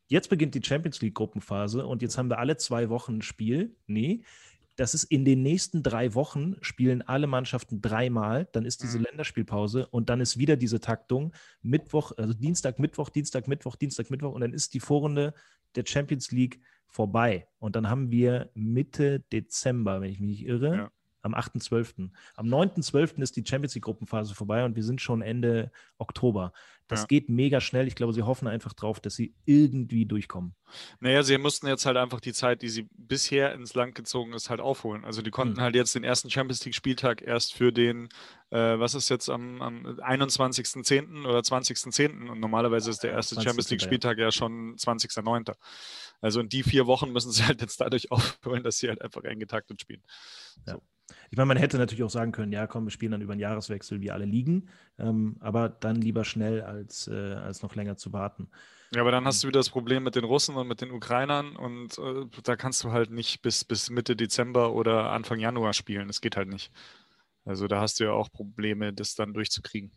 jetzt 0.08 0.30
beginnt 0.30 0.56
die 0.56 0.64
Champions 0.64 1.02
League 1.02 1.16
Gruppenphase 1.16 1.86
und 1.86 2.02
jetzt 2.02 2.18
haben 2.18 2.30
wir 2.30 2.40
alle 2.40 2.58
zwei 2.58 2.90
Wochen 2.90 3.18
ein 3.18 3.22
Spiel. 3.22 3.76
Nee, 3.88 4.24
das 4.80 4.94
ist 4.94 5.04
in 5.04 5.26
den 5.26 5.44
nächsten 5.44 5.84
drei 5.84 6.14
Wochen 6.16 6.56
spielen 6.62 7.02
alle 7.02 7.28
Mannschaften 7.28 7.82
dreimal, 7.82 8.48
dann 8.54 8.64
ist 8.64 8.82
diese 8.82 8.98
mhm. 8.98 9.06
Länderspielpause 9.06 9.88
und 9.88 10.10
dann 10.10 10.22
ist 10.22 10.38
wieder 10.38 10.56
diese 10.56 10.80
Taktung 10.80 11.34
Mittwoch, 11.62 12.14
also 12.16 12.34
Dienstag, 12.34 12.80
Mittwoch, 12.80 13.10
Dienstag, 13.10 13.50
Mittwoch, 13.50 13.76
Dienstag, 13.76 14.10
Mittwoch 14.10 14.32
und 14.32 14.40
dann 14.40 14.54
ist 14.54 14.74
die 14.74 14.80
Vorrunde 14.80 15.34
der 15.76 15.84
Champions 15.86 16.32
League 16.32 16.62
vorbei. 16.90 17.48
Und 17.60 17.76
dann 17.76 17.90
haben 17.90 18.12
wir 18.12 18.52
Mitte 18.54 19.22
Dezember, 19.32 20.02
wenn 20.02 20.12
ich 20.12 20.20
mich 20.20 20.30
nicht 20.30 20.46
irre, 20.46 20.76
ja 20.76 20.92
am 21.22 21.34
8.12. 21.36 22.10
Am 22.36 22.48
9.12. 22.48 23.22
ist 23.22 23.36
die 23.36 23.46
Champions 23.46 23.76
League-Gruppenphase 23.76 24.36
vorbei 24.36 24.66
und 24.66 24.76
wir 24.76 24.84
sind 24.84 25.02
schon 25.02 25.22
Ende 25.22 25.72
Oktober. 25.98 26.54
Das 26.90 27.02
ja. 27.02 27.06
geht 27.06 27.30
mega 27.30 27.62
schnell. 27.62 27.88
Ich 27.88 27.94
glaube, 27.94 28.14
sie 28.14 28.24
hoffen 28.24 28.48
einfach 28.48 28.74
drauf, 28.74 29.00
dass 29.00 29.14
sie 29.14 29.36
irgendwie 29.46 30.08
durchkommen. 30.08 30.56
Naja, 31.00 31.22
sie 31.22 31.38
mussten 31.38 31.68
jetzt 31.68 31.86
halt 31.86 31.98
einfach 31.98 32.20
die 32.20 32.34
Zeit, 32.34 32.64
die 32.64 32.70
sie 32.70 32.90
bisher 32.94 33.54
ins 33.54 33.76
Land 33.76 33.94
gezogen 33.94 34.34
ist, 34.34 34.50
halt 34.50 34.60
aufholen. 34.60 35.06
Also 35.06 35.22
die 35.22 35.30
konnten 35.30 35.58
hm. 35.58 35.64
halt 35.64 35.76
jetzt 35.76 35.94
den 35.94 36.04
ersten 36.04 36.32
Champions 36.32 36.66
League-Spieltag 36.66 37.22
erst 37.22 37.54
für 37.54 37.72
den, 37.72 38.10
äh, 38.50 38.80
was 38.80 38.96
ist 38.96 39.10
jetzt 39.10 39.30
am, 39.30 39.62
am 39.62 39.86
21.10. 39.86 41.28
oder 41.28 41.40
20.10. 41.40 42.28
und 42.28 42.40
normalerweise 42.40 42.90
ist 42.90 43.04
der 43.04 43.12
erste 43.12 43.36
Champions 43.36 43.70
League-Spieltag 43.70 44.18
ja. 44.18 44.26
ja 44.26 44.32
schon 44.32 44.76
20.09. 44.76 45.54
Also 46.22 46.40
in 46.40 46.50
die 46.50 46.64
vier 46.64 46.88
Wochen 46.88 47.12
müssen 47.12 47.32
sie 47.32 47.46
halt 47.46 47.62
jetzt 47.62 47.80
dadurch 47.80 48.12
aufholen, 48.12 48.64
dass 48.64 48.80
sie 48.80 48.90
halt 48.90 49.04
einfach 49.04 49.24
eng 49.26 49.40
getaktet 49.40 49.80
spielen. 49.80 50.02
Ja. 50.66 50.74
So. 50.74 50.82
Ich 51.30 51.38
meine, 51.38 51.48
man 51.48 51.58
hätte 51.58 51.78
natürlich 51.78 52.04
auch 52.04 52.10
sagen 52.10 52.32
können, 52.32 52.52
ja, 52.52 52.68
komm, 52.68 52.86
wir 52.86 52.92
spielen 52.92 53.12
dann 53.12 53.22
über 53.22 53.36
den 53.36 53.40
Jahreswechsel, 53.40 54.02
wie 54.02 54.12
alle 54.12 54.26
liegen, 54.26 54.70
ähm, 54.98 55.38
aber 55.40 55.70
dann 55.70 55.96
lieber 55.96 56.24
schnell, 56.24 56.62
als, 56.62 57.08
äh, 57.08 57.34
als 57.34 57.62
noch 57.62 57.76
länger 57.76 57.98
zu 57.98 58.14
warten. 58.14 58.50
Ja, 58.94 59.02
aber 59.02 59.12
dann 59.12 59.26
hast 59.26 59.44
du 59.44 59.48
wieder 59.48 59.60
das 59.60 59.70
Problem 59.70 60.04
mit 60.04 60.16
den 60.16 60.24
Russen 60.24 60.56
und 60.56 60.68
mit 60.68 60.82
den 60.82 60.92
Ukrainern 60.92 61.56
und 61.56 61.98
äh, 62.00 62.26
da 62.44 62.56
kannst 62.56 62.84
du 62.84 62.92
halt 62.92 63.12
nicht 63.12 63.42
bis, 63.42 63.64
bis 63.64 63.90
Mitte 63.90 64.16
Dezember 64.16 64.74
oder 64.74 65.12
Anfang 65.12 65.40
Januar 65.40 65.74
spielen. 65.74 66.08
Das 66.08 66.22
geht 66.22 66.36
halt 66.36 66.48
nicht. 66.48 66.72
Also 67.46 67.68
da 67.68 67.82
hast 67.82 68.00
du 68.00 68.06
ja 68.06 68.12
auch 68.12 68.32
Probleme, 68.32 68.92
das 68.92 69.16
dann 69.16 69.34
durchzukriegen. 69.34 69.92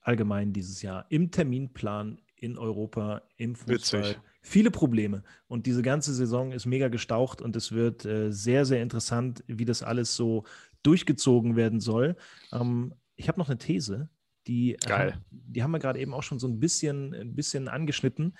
Allgemein 0.00 0.52
dieses 0.52 0.82
Jahr 0.82 1.06
im 1.08 1.30
Terminplan 1.30 2.18
in 2.44 2.58
Europa, 2.58 3.22
im 3.36 3.54
Fußball. 3.54 3.76
Witzig 3.76 4.20
viele 4.44 4.70
Probleme. 4.70 5.24
Und 5.48 5.66
diese 5.66 5.82
ganze 5.82 6.12
Saison 6.14 6.52
ist 6.52 6.66
mega 6.66 6.88
gestaucht 6.88 7.40
und 7.40 7.56
es 7.56 7.72
wird 7.72 8.04
äh, 8.04 8.30
sehr, 8.30 8.66
sehr 8.66 8.82
interessant, 8.82 9.42
wie 9.46 9.64
das 9.64 9.82
alles 9.82 10.14
so 10.14 10.44
durchgezogen 10.82 11.56
werden 11.56 11.80
soll. 11.80 12.16
Ähm, 12.52 12.94
ich 13.16 13.28
habe 13.28 13.38
noch 13.38 13.48
eine 13.48 13.58
These, 13.58 14.10
die, 14.46 14.76
Geil. 14.84 15.18
die 15.30 15.62
haben 15.62 15.70
wir 15.70 15.78
gerade 15.78 15.98
eben 15.98 16.12
auch 16.12 16.22
schon 16.22 16.38
so 16.38 16.46
ein 16.46 16.60
bisschen, 16.60 17.14
ein 17.14 17.34
bisschen 17.34 17.68
angeschnitten. 17.68 18.36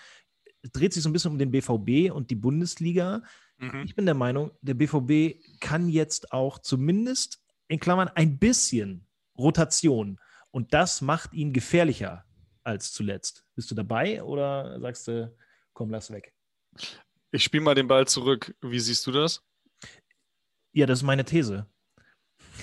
Es 0.60 0.72
dreht 0.72 0.92
sich 0.92 1.02
so 1.02 1.08
ein 1.08 1.14
bisschen 1.14 1.32
um 1.32 1.38
den 1.38 1.50
BVB 1.50 2.12
und 2.12 2.30
die 2.30 2.36
Bundesliga. 2.36 3.22
Mhm. 3.56 3.82
Ich 3.86 3.96
bin 3.96 4.04
der 4.04 4.14
Meinung, 4.14 4.50
der 4.60 4.74
BVB 4.74 5.40
kann 5.60 5.88
jetzt 5.88 6.32
auch 6.32 6.58
zumindest 6.58 7.42
in 7.68 7.80
Klammern 7.80 8.08
ein 8.14 8.38
bisschen 8.38 9.06
Rotation. 9.38 10.20
Und 10.50 10.74
das 10.74 11.00
macht 11.00 11.32
ihn 11.32 11.54
gefährlicher 11.54 12.24
als 12.62 12.92
zuletzt. 12.92 13.43
Bist 13.54 13.70
du 13.70 13.74
dabei 13.74 14.22
oder 14.22 14.80
sagst 14.80 15.08
du, 15.08 15.34
komm, 15.72 15.90
lass 15.90 16.10
weg. 16.10 16.32
Ich 17.30 17.44
spiele 17.44 17.62
mal 17.62 17.74
den 17.74 17.88
Ball 17.88 18.06
zurück. 18.06 18.54
Wie 18.60 18.80
siehst 18.80 19.06
du 19.06 19.12
das? 19.12 19.42
Ja, 20.72 20.86
das 20.86 21.00
ist 21.00 21.02
meine 21.04 21.24
These. 21.24 21.66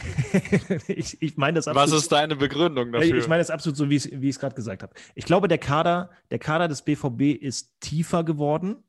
ich, 0.88 1.22
ich 1.22 1.38
meine 1.38 1.56
das 1.56 1.68
absolut, 1.68 1.92
Was 1.92 2.02
ist 2.04 2.12
deine 2.12 2.36
Begründung 2.36 2.92
dafür? 2.92 3.18
Ich 3.18 3.28
meine 3.28 3.42
das 3.42 3.50
absolut 3.50 3.78
so, 3.78 3.90
wie 3.90 3.96
ich 3.96 4.12
es 4.12 4.40
gerade 4.40 4.56
gesagt 4.56 4.84
habe. 4.84 4.94
Ich 5.16 5.26
glaube, 5.26 5.48
der 5.48 5.58
Kader, 5.58 6.10
der 6.30 6.40
Kader 6.40 6.68
des 6.68 6.84
BVB 6.84 7.42
ist 7.42 7.80
tiefer 7.82 8.24
geworden, 8.24 8.84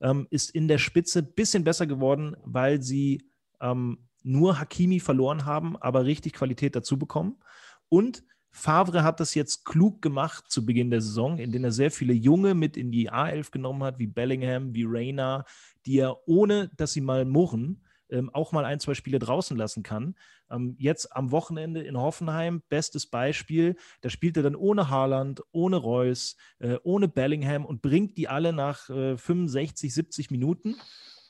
ähm, 0.00 0.26
ist 0.30 0.50
in 0.50 0.68
der 0.68 0.78
Spitze 0.78 1.20
ein 1.20 1.32
bisschen 1.34 1.64
besser 1.64 1.86
geworden, 1.86 2.36
weil 2.44 2.82
sie 2.82 3.30
ähm, 3.60 4.08
nur 4.22 4.58
Hakimi 4.58 5.00
verloren 5.00 5.44
haben, 5.44 5.76
aber 5.76 6.04
richtig 6.04 6.32
Qualität 6.34 6.74
dazu 6.76 6.98
bekommen. 6.98 7.42
Und 7.88 8.24
Favre 8.56 9.04
hat 9.04 9.20
das 9.20 9.34
jetzt 9.34 9.66
klug 9.66 10.00
gemacht 10.00 10.46
zu 10.48 10.64
Beginn 10.64 10.90
der 10.90 11.02
Saison, 11.02 11.36
indem 11.36 11.64
er 11.64 11.72
sehr 11.72 11.90
viele 11.90 12.14
Junge 12.14 12.54
mit 12.54 12.78
in 12.78 12.90
die 12.90 13.10
A11 13.10 13.50
genommen 13.50 13.84
hat, 13.84 13.98
wie 13.98 14.06
Bellingham, 14.06 14.74
wie 14.74 14.86
Reina, 14.86 15.44
die 15.84 15.98
er 15.98 16.26
ohne, 16.26 16.70
dass 16.74 16.94
sie 16.94 17.02
mal 17.02 17.26
murren, 17.26 17.82
ähm, 18.08 18.30
auch 18.32 18.52
mal 18.52 18.64
ein, 18.64 18.80
zwei 18.80 18.94
Spiele 18.94 19.18
draußen 19.18 19.58
lassen 19.58 19.82
kann. 19.82 20.14
Ähm, 20.50 20.74
jetzt 20.78 21.14
am 21.14 21.32
Wochenende 21.32 21.82
in 21.82 21.98
Hoffenheim, 21.98 22.62
bestes 22.70 23.06
Beispiel, 23.06 23.76
da 24.00 24.08
spielt 24.08 24.38
er 24.38 24.42
dann 24.42 24.56
ohne 24.56 24.88
Haaland, 24.88 25.42
ohne 25.52 25.76
Reus, 25.76 26.36
äh, 26.58 26.78
ohne 26.82 27.08
Bellingham 27.08 27.66
und 27.66 27.82
bringt 27.82 28.16
die 28.16 28.26
alle 28.26 28.54
nach 28.54 28.88
äh, 28.88 29.18
65, 29.18 29.92
70 29.92 30.30
Minuten. 30.30 30.76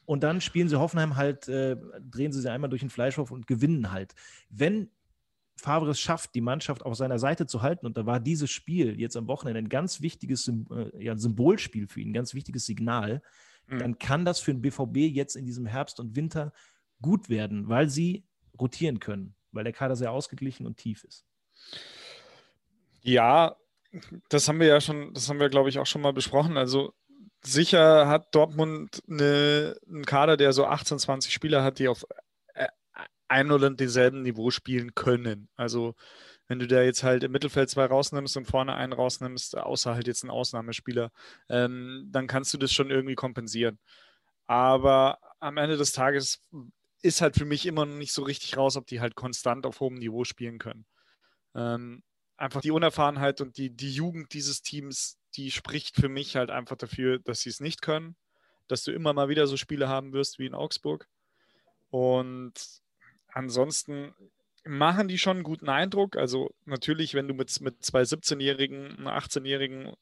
Und 0.05 0.23
dann 0.23 0.41
spielen 0.41 0.69
sie 0.69 0.79
Hoffenheim 0.79 1.17
halt, 1.17 1.49
äh, 1.49 1.77
drehen 2.01 2.31
sie 2.31 2.41
sie 2.41 2.53
einmal 2.53 2.71
durch 2.71 2.83
den 2.83 2.91
Fleischhof 2.91 3.33
und 3.33 3.49
gewinnen 3.49 3.91
halt. 3.91 4.15
Wenn 4.49 4.91
Favre 5.57 5.91
es 5.91 6.01
schafft, 6.01 6.35
die 6.35 6.41
Mannschaft 6.41 6.85
auf 6.85 6.95
seiner 6.97 7.19
Seite 7.19 7.47
zu 7.47 7.63
halten. 7.63 7.87
Und 7.87 7.97
da 7.97 8.07
war 8.07 8.21
dieses 8.21 8.51
Spiel 8.51 8.99
jetzt 9.01 9.17
am 9.17 9.27
Wochenende 9.27 9.59
ein 9.59 9.69
ganz 9.69 10.01
wichtiges 10.01 10.49
äh, 10.49 11.03
ja, 11.03 11.17
Symbolspiel 11.17 11.89
für 11.89 12.01
ihn, 12.01 12.11
ein 12.11 12.15
ganz 12.15 12.35
wichtiges 12.35 12.67
Signal. 12.67 13.23
Mhm. 13.67 13.79
Dann 13.79 13.99
kann 13.99 14.25
das 14.25 14.39
für 14.39 14.53
den 14.53 14.63
BVB 14.63 14.97
jetzt 15.15 15.35
in 15.35 15.47
diesem 15.47 15.67
Herbst 15.67 15.99
und 15.99 16.15
Winter 16.15 16.53
gut 17.01 17.29
werden, 17.29 17.69
weil 17.69 17.89
sie 17.89 18.25
rotieren 18.59 19.01
können, 19.01 19.35
weil 19.53 19.65
der 19.65 19.73
Kader 19.73 19.97
sehr 19.97 20.13
ausgeglichen 20.13 20.67
und 20.67 20.77
tief 20.77 21.05
ist. 21.05 21.25
Ja, 23.03 23.57
das 24.29 24.49
haben 24.49 24.61
wir 24.61 24.67
ja 24.67 24.81
schon, 24.81 25.15
das 25.15 25.29
haben 25.29 25.41
wir, 25.41 25.49
glaube 25.49 25.69
ich, 25.69 25.79
auch 25.79 25.87
schon 25.87 26.03
mal 26.03 26.13
besprochen. 26.13 26.57
Also 26.57 26.93
sicher 27.43 28.09
hat 28.09 28.35
Dortmund 28.35 29.03
eine, 29.09 29.77
einen 29.89 30.05
Kader, 30.05 30.37
der 30.37 30.53
so 30.53 30.67
18, 30.67 30.99
20 30.99 31.33
Spieler 31.33 31.63
hat, 31.63 31.79
die 31.79 31.89
auf 31.89 32.05
ein 33.29 33.51
oder 33.51 33.71
denselben 33.71 34.23
Niveau 34.23 34.51
spielen 34.51 34.95
können. 34.95 35.49
Also 35.57 35.95
wenn 36.49 36.59
du 36.59 36.67
da 36.67 36.83
jetzt 36.83 37.03
halt 37.03 37.25
im 37.25 37.33
Mittelfeld 37.33 37.71
zwei 37.71 37.87
rausnimmst 37.87 38.37
und 38.37 38.47
vorne 38.47 38.75
einen 38.75 38.93
rausnimmst, 38.93 39.57
außer 39.57 39.95
halt 39.95 40.07
jetzt 40.07 40.23
ein 40.23 40.31
Ausnahmespieler, 40.31 41.11
ähm, 41.49 42.09
dann 42.11 42.27
kannst 42.27 42.55
du 42.55 42.59
das 42.59 42.73
schon 42.73 42.91
irgendwie 42.91 43.17
kompensieren. 43.17 43.79
Aber 44.47 45.19
am 45.41 45.57
Ende 45.57 45.77
des 45.77 45.93
Tages 45.93 46.41
ist 47.03 47.21
halt 47.21 47.37
für 47.37 47.45
mich 47.45 47.67
immer 47.67 47.85
noch 47.85 47.97
nicht 47.97 48.13
so 48.13 48.23
richtig 48.23 48.57
raus, 48.57 48.77
ob 48.77 48.87
die 48.87 49.01
halt 49.01 49.17
konstant 49.17 49.67
auf 49.67 49.81
hohem 49.81 49.95
Niveau 49.95 50.25
spielen 50.25 50.59
können. 50.59 50.87
Ähm, 51.55 52.03
einfach 52.37 52.61
die 52.61 52.71
Unerfahrenheit 52.71 53.41
und 53.41 53.57
die, 53.57 53.71
die 53.71 53.93
Jugend 53.93 54.33
dieses 54.35 54.63
Teams, 54.63 55.19
die 55.35 55.51
spricht 55.51 55.97
für 55.97 56.09
mich 56.09 56.37
halt 56.37 56.51
einfach 56.51 56.77
dafür, 56.77 57.19
dass 57.19 57.41
sie 57.41 57.51
es 57.51 57.61
nicht 57.61 57.83
können, 57.83 58.17
dass 58.69 58.85
du 58.85 58.93
immer 58.93 59.13
mal 59.13 59.29
wieder 59.29 59.47
so 59.47 59.57
Spiele 59.57 59.89
haben 59.89 60.13
wirst 60.13 60.39
wie 60.39 60.47
in 60.47 60.55
Augsburg. 60.55 61.09
Und 61.91 62.55
ansonsten 63.37 64.15
machen 64.65 65.07
die 65.07 65.19
schon 65.19 65.37
einen 65.37 65.45
guten 65.45 65.69
Eindruck. 65.69 66.17
Also 66.17 66.51
natürlich, 66.65 67.15
wenn 67.15 67.29
du 67.29 67.35
mit, 67.35 67.61
mit 67.61 67.85
zwei 67.85 68.03
17-Jährigen, 68.03 68.97
einem 68.97 69.07
18-Jährigen 69.07 69.93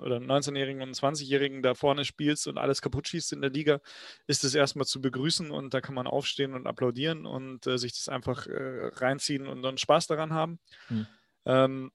oder 0.00 0.16
19-Jährigen 0.16 0.82
und 0.82 0.96
20-Jährigen 0.96 1.62
da 1.62 1.74
vorne 1.74 2.04
spielst 2.04 2.48
und 2.48 2.58
alles 2.58 2.82
kaputt 2.82 3.06
schießt 3.06 3.32
in 3.32 3.42
der 3.42 3.50
Liga, 3.50 3.80
ist 4.26 4.42
es 4.42 4.54
erstmal 4.56 4.86
zu 4.86 5.00
begrüßen 5.00 5.52
und 5.52 5.72
da 5.72 5.80
kann 5.80 5.94
man 5.94 6.08
aufstehen 6.08 6.54
und 6.54 6.66
applaudieren 6.66 7.26
und 7.26 7.66
äh, 7.68 7.78
sich 7.78 7.92
das 7.92 8.08
einfach 8.08 8.46
äh, 8.46 8.90
reinziehen 8.94 9.46
und 9.46 9.62
dann 9.62 9.78
Spaß 9.78 10.08
daran 10.08 10.32
haben. 10.32 10.58
Hm. 10.88 11.06
Ähm, 11.44 11.92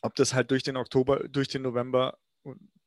ob 0.00 0.14
das 0.14 0.32
halt 0.32 0.50
durch 0.50 0.62
den 0.62 0.76
Oktober, 0.76 1.28
durch 1.28 1.48
den 1.48 1.62
November 1.62 2.16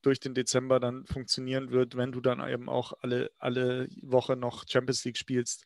durch 0.06 0.20
den 0.20 0.36
Dezember 0.36 0.80
dann 0.80 1.06
funktionieren 1.06 1.72
wird, 1.72 1.98
wenn 1.98 2.12
du 2.12 2.22
dann 2.22 2.48
eben 2.48 2.70
auch 2.70 2.94
alle, 3.02 3.32
alle 3.40 3.90
Woche 4.02 4.36
noch 4.36 4.66
Champions 4.68 5.04
League 5.04 5.18
spielst, 5.18 5.66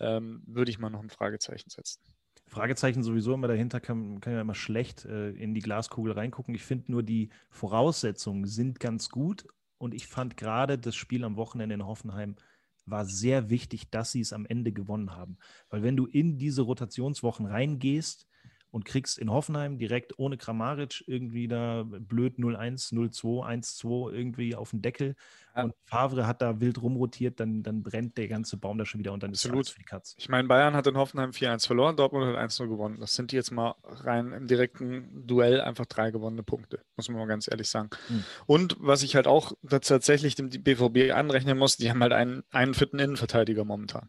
ähm, 0.00 0.42
würde 0.46 0.70
ich 0.70 0.78
mal 0.78 0.90
noch 0.90 1.02
ein 1.02 1.10
Fragezeichen 1.10 1.70
setzen. 1.70 2.00
Fragezeichen 2.46 3.02
sowieso 3.02 3.34
immer 3.34 3.48
dahinter, 3.48 3.80
kann, 3.80 4.20
kann 4.20 4.34
ja 4.34 4.40
immer 4.40 4.54
schlecht 4.54 5.04
äh, 5.04 5.30
in 5.30 5.54
die 5.54 5.60
Glaskugel 5.60 6.12
reingucken. 6.12 6.54
Ich 6.54 6.62
finde 6.62 6.92
nur, 6.92 7.02
die 7.02 7.30
Voraussetzungen 7.50 8.46
sind 8.46 8.80
ganz 8.80 9.08
gut 9.08 9.46
und 9.78 9.94
ich 9.94 10.06
fand 10.06 10.36
gerade 10.36 10.78
das 10.78 10.94
Spiel 10.94 11.24
am 11.24 11.36
Wochenende 11.36 11.74
in 11.74 11.86
Hoffenheim 11.86 12.36
war 12.84 13.04
sehr 13.04 13.48
wichtig, 13.48 13.90
dass 13.90 14.12
sie 14.12 14.20
es 14.20 14.32
am 14.32 14.46
Ende 14.46 14.72
gewonnen 14.72 15.14
haben. 15.14 15.38
Weil 15.70 15.82
wenn 15.82 15.96
du 15.96 16.06
in 16.06 16.38
diese 16.38 16.62
Rotationswochen 16.62 17.46
reingehst, 17.46 18.26
und 18.72 18.86
kriegst 18.86 19.18
in 19.18 19.30
Hoffenheim 19.30 19.76
direkt 19.76 20.18
ohne 20.18 20.38
Kramaric 20.38 21.04
irgendwie 21.06 21.46
da 21.46 21.84
blöd 21.84 22.38
0-1, 22.38 22.94
0-2, 22.94 23.46
1-2 23.46 24.12
irgendwie 24.12 24.54
auf 24.54 24.70
den 24.70 24.80
Deckel. 24.80 25.14
Ja. 25.54 25.64
Und 25.64 25.74
Favre 25.84 26.26
hat 26.26 26.40
da 26.40 26.58
wild 26.58 26.80
rumrotiert, 26.80 27.38
dann, 27.38 27.62
dann 27.62 27.82
brennt 27.82 28.16
der 28.16 28.28
ganze 28.28 28.56
Baum 28.56 28.78
da 28.78 28.86
schon 28.86 28.98
wieder 28.98 29.12
und 29.12 29.22
dann 29.22 29.30
ist 29.30 29.44
Absolut. 29.44 29.68
für 29.68 29.78
die 29.78 29.84
Katz. 29.84 30.14
Ich 30.16 30.30
meine, 30.30 30.48
Bayern 30.48 30.74
hat 30.74 30.86
in 30.86 30.96
Hoffenheim 30.96 31.30
4-1 31.32 31.66
verloren, 31.66 31.96
Dortmund 31.96 32.24
hat 32.26 32.50
1-0 32.50 32.66
gewonnen. 32.66 32.96
Das 32.98 33.14
sind 33.14 33.30
jetzt 33.32 33.50
mal 33.50 33.74
rein 33.84 34.32
im 34.32 34.46
direkten 34.46 35.26
Duell 35.26 35.60
einfach 35.60 35.84
drei 35.84 36.10
gewonnene 36.10 36.42
Punkte, 36.42 36.80
muss 36.96 37.10
man 37.10 37.18
mal 37.18 37.26
ganz 37.26 37.48
ehrlich 37.48 37.68
sagen. 37.68 37.90
Hm. 38.08 38.24
Und 38.46 38.76
was 38.80 39.02
ich 39.02 39.16
halt 39.16 39.26
auch 39.26 39.52
tatsächlich 39.68 40.34
dem 40.34 40.48
BVB 40.48 41.12
anrechnen 41.12 41.58
muss, 41.58 41.76
die 41.76 41.90
haben 41.90 42.00
halt 42.00 42.14
einen, 42.14 42.42
einen 42.50 42.72
fitten 42.72 42.98
Innenverteidiger 42.98 43.66
momentan. 43.66 44.08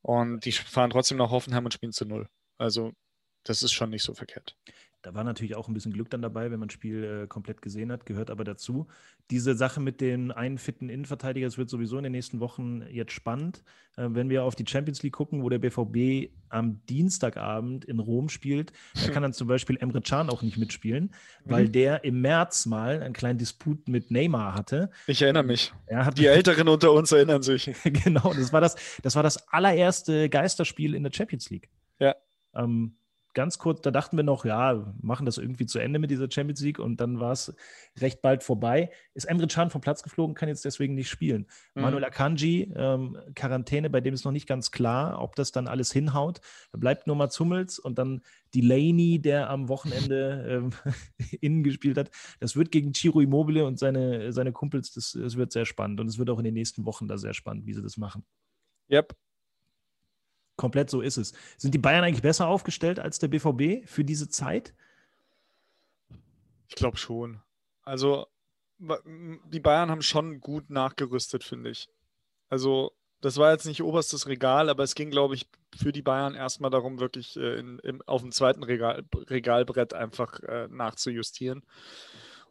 Und 0.00 0.46
die 0.46 0.52
fahren 0.52 0.88
trotzdem 0.88 1.18
nach 1.18 1.30
Hoffenheim 1.30 1.66
und 1.66 1.74
spielen 1.74 1.92
zu 1.92 2.06
null. 2.06 2.26
Also 2.56 2.94
das 3.44 3.62
ist 3.62 3.72
schon 3.72 3.90
nicht 3.90 4.02
so 4.02 4.14
verkehrt. 4.14 4.56
da 5.02 5.14
war 5.14 5.24
natürlich 5.24 5.56
auch 5.56 5.66
ein 5.66 5.74
bisschen 5.74 5.92
Glück 5.92 6.10
dann 6.10 6.20
dabei, 6.20 6.50
wenn 6.50 6.60
man 6.60 6.68
das 6.68 6.74
Spiel 6.74 7.22
äh, 7.22 7.26
komplett 7.26 7.62
gesehen 7.62 7.90
hat, 7.90 8.04
gehört 8.04 8.30
aber 8.30 8.44
dazu. 8.44 8.86
Diese 9.30 9.54
Sache 9.54 9.80
mit 9.80 10.00
den 10.00 10.30
einen 10.30 10.58
fitten 10.58 10.90
Innenverteidiger, 10.90 11.46
das 11.46 11.56
wird 11.56 11.70
sowieso 11.70 11.96
in 11.96 12.02
den 12.02 12.12
nächsten 12.12 12.40
Wochen 12.40 12.82
jetzt 12.90 13.12
spannend. 13.12 13.62
Äh, 13.96 14.08
wenn 14.10 14.28
wir 14.28 14.44
auf 14.44 14.56
die 14.56 14.66
Champions 14.66 15.02
League 15.02 15.14
gucken, 15.14 15.42
wo 15.42 15.48
der 15.48 15.58
BVB 15.58 16.30
am 16.50 16.84
Dienstagabend 16.86 17.86
in 17.86 17.98
Rom 17.98 18.28
spielt, 18.28 18.72
da 18.94 19.10
kann 19.10 19.22
dann 19.22 19.32
zum 19.32 19.48
Beispiel 19.48 19.78
Emre 19.78 20.02
Can 20.02 20.28
auch 20.28 20.42
nicht 20.42 20.58
mitspielen, 20.58 21.04
mhm. 21.04 21.50
weil 21.50 21.68
der 21.70 22.04
im 22.04 22.20
März 22.20 22.66
mal 22.66 23.02
einen 23.02 23.14
kleinen 23.14 23.38
Disput 23.38 23.88
mit 23.88 24.10
Neymar 24.10 24.54
hatte. 24.54 24.90
Ich 25.06 25.22
erinnere 25.22 25.44
mich. 25.44 25.72
die 26.16 26.26
Älteren 26.26 26.68
unter 26.68 26.92
uns 26.92 27.10
erinnern 27.10 27.42
sich. 27.42 27.70
genau, 27.84 28.34
das 28.34 28.52
war 28.52 28.60
das, 28.60 28.76
das 29.02 29.16
war 29.16 29.22
das 29.22 29.48
allererste 29.48 30.28
Geisterspiel 30.28 30.94
in 30.94 31.04
der 31.04 31.12
Champions 31.12 31.48
League. 31.48 31.70
Ja. 31.98 32.16
Ähm, 32.54 32.96
ganz 33.34 33.58
kurz, 33.58 33.80
da 33.80 33.90
dachten 33.90 34.16
wir 34.16 34.24
noch, 34.24 34.44
ja, 34.44 34.92
machen 35.00 35.26
das 35.26 35.38
irgendwie 35.38 35.66
zu 35.66 35.78
Ende 35.78 35.98
mit 35.98 36.10
dieser 36.10 36.30
Champions 36.30 36.60
League 36.60 36.78
und 36.78 37.00
dann 37.00 37.20
war 37.20 37.32
es 37.32 37.54
recht 37.98 38.22
bald 38.22 38.42
vorbei. 38.42 38.90
Ist 39.14 39.24
Emre 39.24 39.46
Can 39.46 39.70
vom 39.70 39.80
Platz 39.80 40.02
geflogen, 40.02 40.34
kann 40.34 40.48
jetzt 40.48 40.64
deswegen 40.64 40.94
nicht 40.94 41.08
spielen. 41.08 41.46
Mhm. 41.74 41.82
Manuel 41.82 42.04
Akanji, 42.04 42.72
ähm, 42.74 43.16
Quarantäne, 43.34 43.90
bei 43.90 44.00
dem 44.00 44.14
ist 44.14 44.24
noch 44.24 44.32
nicht 44.32 44.48
ganz 44.48 44.70
klar, 44.70 45.20
ob 45.22 45.36
das 45.36 45.52
dann 45.52 45.68
alles 45.68 45.92
hinhaut. 45.92 46.40
Da 46.72 46.78
bleibt 46.78 47.06
nur 47.06 47.16
Mats 47.16 47.38
Hummels 47.38 47.78
und 47.78 47.98
dann 47.98 48.22
Delaney, 48.54 49.20
der 49.20 49.50
am 49.50 49.68
Wochenende 49.68 50.46
ähm, 50.48 50.70
innen 51.40 51.62
gespielt 51.62 51.98
hat. 51.98 52.10
Das 52.40 52.56
wird 52.56 52.72
gegen 52.72 52.92
Chiro 52.92 53.20
Immobile 53.20 53.64
und 53.64 53.78
seine, 53.78 54.32
seine 54.32 54.52
Kumpels, 54.52 54.92
das, 54.92 55.12
das 55.12 55.36
wird 55.36 55.52
sehr 55.52 55.66
spannend 55.66 56.00
und 56.00 56.08
es 56.08 56.18
wird 56.18 56.30
auch 56.30 56.38
in 56.38 56.44
den 56.44 56.54
nächsten 56.54 56.84
Wochen 56.84 57.06
da 57.06 57.18
sehr 57.18 57.34
spannend, 57.34 57.66
wie 57.66 57.74
sie 57.74 57.82
das 57.82 57.96
machen. 57.96 58.24
Yep, 58.90 59.14
komplett 60.60 60.90
so 60.90 61.00
ist 61.00 61.16
es. 61.16 61.32
Sind 61.56 61.72
die 61.72 61.78
Bayern 61.78 62.04
eigentlich 62.04 62.22
besser 62.22 62.46
aufgestellt 62.46 63.00
als 63.00 63.18
der 63.18 63.28
BVB 63.28 63.88
für 63.88 64.04
diese 64.04 64.28
Zeit? 64.28 64.74
Ich 66.68 66.74
glaube 66.74 66.98
schon. 66.98 67.40
Also 67.82 68.26
die 68.78 69.60
Bayern 69.60 69.90
haben 69.90 70.02
schon 70.02 70.40
gut 70.40 70.68
nachgerüstet, 70.68 71.44
finde 71.44 71.70
ich. 71.70 71.88
Also 72.50 72.92
das 73.22 73.38
war 73.38 73.52
jetzt 73.52 73.64
nicht 73.64 73.82
oberstes 73.82 74.26
Regal, 74.26 74.68
aber 74.68 74.82
es 74.82 74.94
ging, 74.94 75.10
glaube 75.10 75.34
ich, 75.34 75.46
für 75.74 75.92
die 75.92 76.02
Bayern 76.02 76.34
erstmal 76.34 76.70
darum, 76.70 77.00
wirklich 77.00 77.36
äh, 77.36 77.58
in, 77.58 77.78
in, 77.78 78.02
auf 78.02 78.20
dem 78.20 78.32
zweiten 78.32 78.62
Regal, 78.62 79.04
Regalbrett 79.14 79.94
einfach 79.94 80.40
äh, 80.40 80.68
nachzujustieren. 80.68 81.64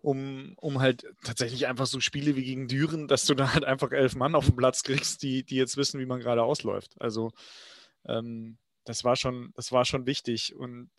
Um, 0.01 0.53
um 0.55 0.79
halt 0.79 1.05
tatsächlich 1.25 1.67
einfach 1.67 1.85
so 1.85 1.99
Spiele 1.99 2.37
wie 2.37 2.45
gegen 2.45 2.69
Düren, 2.69 3.09
dass 3.09 3.25
du 3.25 3.33
da 3.33 3.53
halt 3.53 3.65
einfach 3.65 3.91
elf 3.91 4.15
Mann 4.15 4.33
auf 4.33 4.45
dem 4.45 4.55
Platz 4.55 4.83
kriegst, 4.83 5.21
die, 5.23 5.43
die 5.43 5.57
jetzt 5.57 5.75
wissen, 5.75 5.99
wie 5.99 6.05
man 6.05 6.21
gerade 6.21 6.41
ausläuft. 6.41 6.95
Also 7.01 7.33
ähm, 8.09 8.57
das 8.85 9.03
war 9.03 9.15
schon, 9.15 9.51
das 9.55 9.71
war 9.71 9.85
schon 9.85 10.05
wichtig. 10.05 10.55
Und 10.55 10.89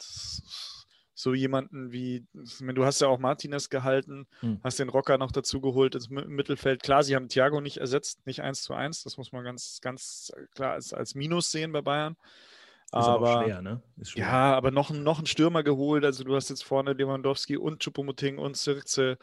so 1.15 1.35
jemanden 1.35 1.93
wie, 1.93 2.25
du 2.33 2.85
hast 2.85 3.01
ja 3.01 3.09
auch 3.09 3.19
Martinez 3.19 3.69
gehalten, 3.69 4.27
hm. 4.41 4.61
hast 4.63 4.79
den 4.79 4.89
Rocker 4.89 5.19
noch 5.19 5.33
dazu 5.33 5.61
geholt 5.61 5.95
ins 5.95 6.09
Mittelfeld. 6.09 6.83
Klar, 6.83 7.03
sie 7.03 7.15
haben 7.15 7.29
Thiago 7.29 7.61
nicht 7.61 7.77
ersetzt, 7.79 8.27
nicht 8.27 8.43
eins 8.43 8.63
zu 8.63 8.75
eins. 8.75 9.03
Das 9.03 9.19
muss 9.19 9.33
man 9.33 9.45
ganz, 9.45 9.81
ganz 9.83 10.33
klar 10.55 10.73
als, 10.73 10.95
als 10.95 11.15
Minus 11.15 11.51
sehen 11.51 11.73
bei 11.73 11.83
Bayern. 11.83 12.17
Ist 12.93 12.95
aber, 12.95 13.31
aber 13.31 13.45
schwer, 13.45 13.63
ne? 13.63 13.83
Schwer. 14.03 14.25
Ja, 14.25 14.57
aber 14.57 14.73
noch, 14.73 14.91
noch 14.91 15.19
einen 15.19 15.27
Stürmer 15.27 15.63
geholt. 15.63 16.05
Also 16.05 16.25
du 16.25 16.35
hast 16.35 16.49
jetzt 16.49 16.65
vorne 16.65 16.93
Lewandowski 16.93 17.57
und 17.57 17.81
Chupomoting 17.81 18.39
und 18.39 18.57
Sirze. 18.57 19.17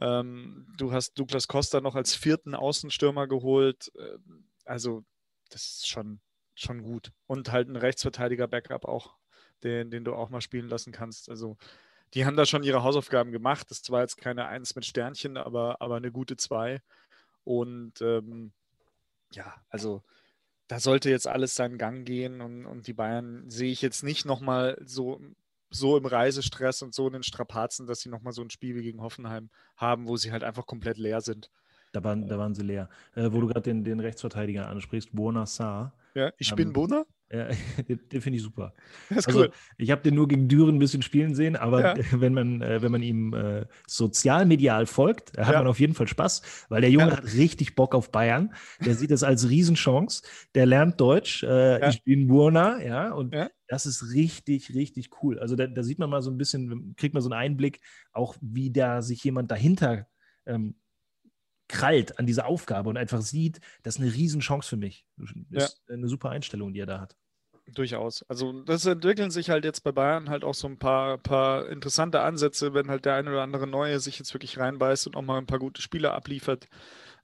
Ähm, 0.00 0.66
du 0.78 0.92
hast 0.92 1.18
Douglas 1.18 1.46
Costa 1.46 1.82
noch 1.82 1.96
als 1.96 2.14
vierten 2.14 2.54
Außenstürmer 2.54 3.26
geholt. 3.26 3.92
Ähm, 3.98 4.44
also 4.64 5.04
das 5.50 5.64
ist 5.64 5.88
schon, 5.88 6.20
schon 6.62 6.82
gut. 6.82 7.12
Und 7.26 7.52
halt 7.52 7.68
ein 7.68 7.76
Rechtsverteidiger-Backup 7.76 8.84
auch, 8.84 9.16
den, 9.62 9.90
den 9.90 10.04
du 10.04 10.14
auch 10.14 10.30
mal 10.30 10.40
spielen 10.40 10.68
lassen 10.68 10.92
kannst. 10.92 11.28
Also 11.28 11.56
die 12.14 12.24
haben 12.26 12.36
da 12.36 12.46
schon 12.46 12.62
ihre 12.62 12.82
Hausaufgaben 12.82 13.32
gemacht. 13.32 13.70
Das 13.70 13.88
war 13.90 14.00
jetzt 14.00 14.16
keine 14.16 14.46
Eins 14.46 14.74
mit 14.74 14.84
Sternchen, 14.84 15.36
aber, 15.36 15.80
aber 15.80 15.96
eine 15.96 16.10
gute 16.10 16.36
Zwei. 16.36 16.82
Und 17.44 18.00
ähm, 18.00 18.52
ja, 19.32 19.54
also 19.68 20.02
da 20.66 20.78
sollte 20.78 21.10
jetzt 21.10 21.26
alles 21.26 21.54
seinen 21.54 21.78
Gang 21.78 22.06
gehen 22.06 22.40
und, 22.40 22.66
und 22.66 22.86
die 22.86 22.92
Bayern 22.92 23.48
sehe 23.48 23.72
ich 23.72 23.82
jetzt 23.82 24.02
nicht 24.02 24.24
nochmal 24.24 24.80
so, 24.84 25.20
so 25.68 25.96
im 25.96 26.06
Reisestress 26.06 26.82
und 26.82 26.94
so 26.94 27.06
in 27.06 27.12
den 27.12 27.22
Strapazen, 27.22 27.86
dass 27.86 28.00
sie 28.00 28.08
nochmal 28.08 28.32
so 28.32 28.42
ein 28.42 28.50
Spiel 28.50 28.76
wie 28.76 28.82
gegen 28.82 29.02
Hoffenheim 29.02 29.50
haben, 29.76 30.06
wo 30.06 30.16
sie 30.16 30.30
halt 30.32 30.44
einfach 30.44 30.66
komplett 30.66 30.96
leer 30.96 31.20
sind. 31.20 31.50
Da 31.92 32.04
waren, 32.04 32.28
da 32.28 32.38
waren 32.38 32.54
sie 32.54 32.62
leer. 32.62 32.88
Äh, 33.14 33.32
wo 33.32 33.40
du 33.40 33.48
gerade 33.48 33.62
den, 33.62 33.82
den 33.82 33.98
Rechtsverteidiger 33.98 34.68
ansprichst, 34.68 35.10
Buona 35.12 35.46
Saar. 35.46 35.92
Ja, 36.14 36.32
ich 36.38 36.50
ähm, 36.50 36.56
bin 36.56 36.72
Bona. 36.72 37.04
Ja, 37.32 37.46
den, 37.88 38.00
den 38.08 38.20
finde 38.20 38.38
ich 38.38 38.42
super. 38.42 38.74
Das 39.08 39.18
ist 39.18 39.28
also, 39.28 39.42
cool. 39.42 39.52
Ich 39.78 39.92
habe 39.92 40.02
den 40.02 40.16
nur 40.16 40.26
gegen 40.26 40.48
Düren 40.48 40.74
ein 40.74 40.78
bisschen 40.80 41.00
spielen 41.00 41.36
sehen, 41.36 41.54
aber 41.54 41.96
ja. 41.96 42.04
wenn, 42.20 42.34
man, 42.34 42.60
äh, 42.60 42.82
wenn 42.82 42.90
man 42.90 43.04
ihm 43.04 43.32
äh, 43.34 43.66
sozialmedial 43.86 44.86
folgt, 44.86 45.38
hat 45.38 45.52
ja. 45.52 45.58
man 45.58 45.68
auf 45.68 45.78
jeden 45.78 45.94
Fall 45.94 46.08
Spaß, 46.08 46.66
weil 46.70 46.80
der 46.80 46.90
Junge 46.90 47.12
hat 47.12 47.22
richtig 47.34 47.76
Bock 47.76 47.94
auf 47.94 48.10
Bayern. 48.10 48.52
Der 48.84 48.96
sieht 48.96 49.12
das 49.12 49.22
als 49.22 49.48
Riesenchance. 49.48 50.24
Der 50.56 50.66
lernt 50.66 51.00
Deutsch. 51.00 51.44
Äh, 51.44 51.88
ich 51.90 52.02
bin 52.02 52.26
Burna, 52.26 52.82
ja, 52.82 53.12
und 53.12 53.32
das 53.68 53.86
ist 53.86 54.12
richtig, 54.12 54.74
richtig 54.74 55.10
cool. 55.22 55.38
Also 55.38 55.54
da, 55.54 55.68
da, 55.68 55.84
sieht 55.84 56.00
man 56.00 56.10
mal 56.10 56.22
so 56.22 56.32
ein 56.32 56.36
bisschen, 56.36 56.96
kriegt 56.96 57.14
man 57.14 57.22
so 57.22 57.30
einen 57.30 57.40
Einblick, 57.40 57.80
auch 58.10 58.34
wie 58.40 58.72
da 58.72 59.02
sich 59.02 59.22
jemand 59.22 59.52
dahinter 59.52 60.08
ähm, 60.46 60.74
krallt 61.70 62.18
an 62.18 62.26
diese 62.26 62.44
Aufgabe 62.44 62.88
und 62.88 62.96
einfach 62.96 63.22
sieht, 63.22 63.60
das 63.82 63.96
ist 63.96 64.02
eine 64.02 64.12
Riesenchance 64.12 64.68
für 64.68 64.76
mich. 64.76 65.06
Das 65.16 65.30
ist 65.70 65.82
ja. 65.88 65.94
eine 65.94 66.08
super 66.08 66.30
Einstellung, 66.30 66.72
die 66.72 66.80
er 66.80 66.86
da 66.86 67.00
hat. 67.00 67.16
Durchaus. 67.74 68.24
Also 68.28 68.62
das 68.62 68.84
entwickeln 68.86 69.30
sich 69.30 69.50
halt 69.50 69.64
jetzt 69.64 69.82
bei 69.82 69.92
Bayern 69.92 70.28
halt 70.28 70.44
auch 70.44 70.54
so 70.54 70.66
ein 70.66 70.78
paar, 70.78 71.18
paar 71.18 71.68
interessante 71.68 72.20
Ansätze, 72.20 72.74
wenn 72.74 72.88
halt 72.88 73.04
der 73.04 73.14
eine 73.14 73.30
oder 73.30 73.42
andere 73.42 73.66
Neue 73.66 74.00
sich 74.00 74.18
jetzt 74.18 74.34
wirklich 74.34 74.58
reinbeißt 74.58 75.06
und 75.06 75.16
auch 75.16 75.22
mal 75.22 75.38
ein 75.38 75.46
paar 75.46 75.60
gute 75.60 75.80
Spiele 75.80 76.12
abliefert. 76.12 76.66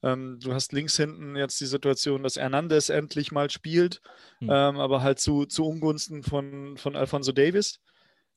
Ähm, 0.03 0.39
du 0.41 0.53
hast 0.53 0.73
links 0.73 0.97
hinten 0.97 1.37
jetzt 1.37 1.61
die 1.61 1.67
Situation, 1.67 2.23
dass 2.23 2.37
Hernandez 2.37 2.91
endlich 2.91 3.33
mal 3.33 3.51
spielt, 3.51 4.01
hm. 4.39 4.49
ähm, 4.51 4.79
aber 4.79 5.03
halt 5.03 5.19
zu, 5.19 5.47
zu 5.47 5.67
Ungunsten 5.67 6.23
von, 6.23 6.77
von 6.77 6.95
Alfonso 6.95 7.33
Davis. 7.33 7.81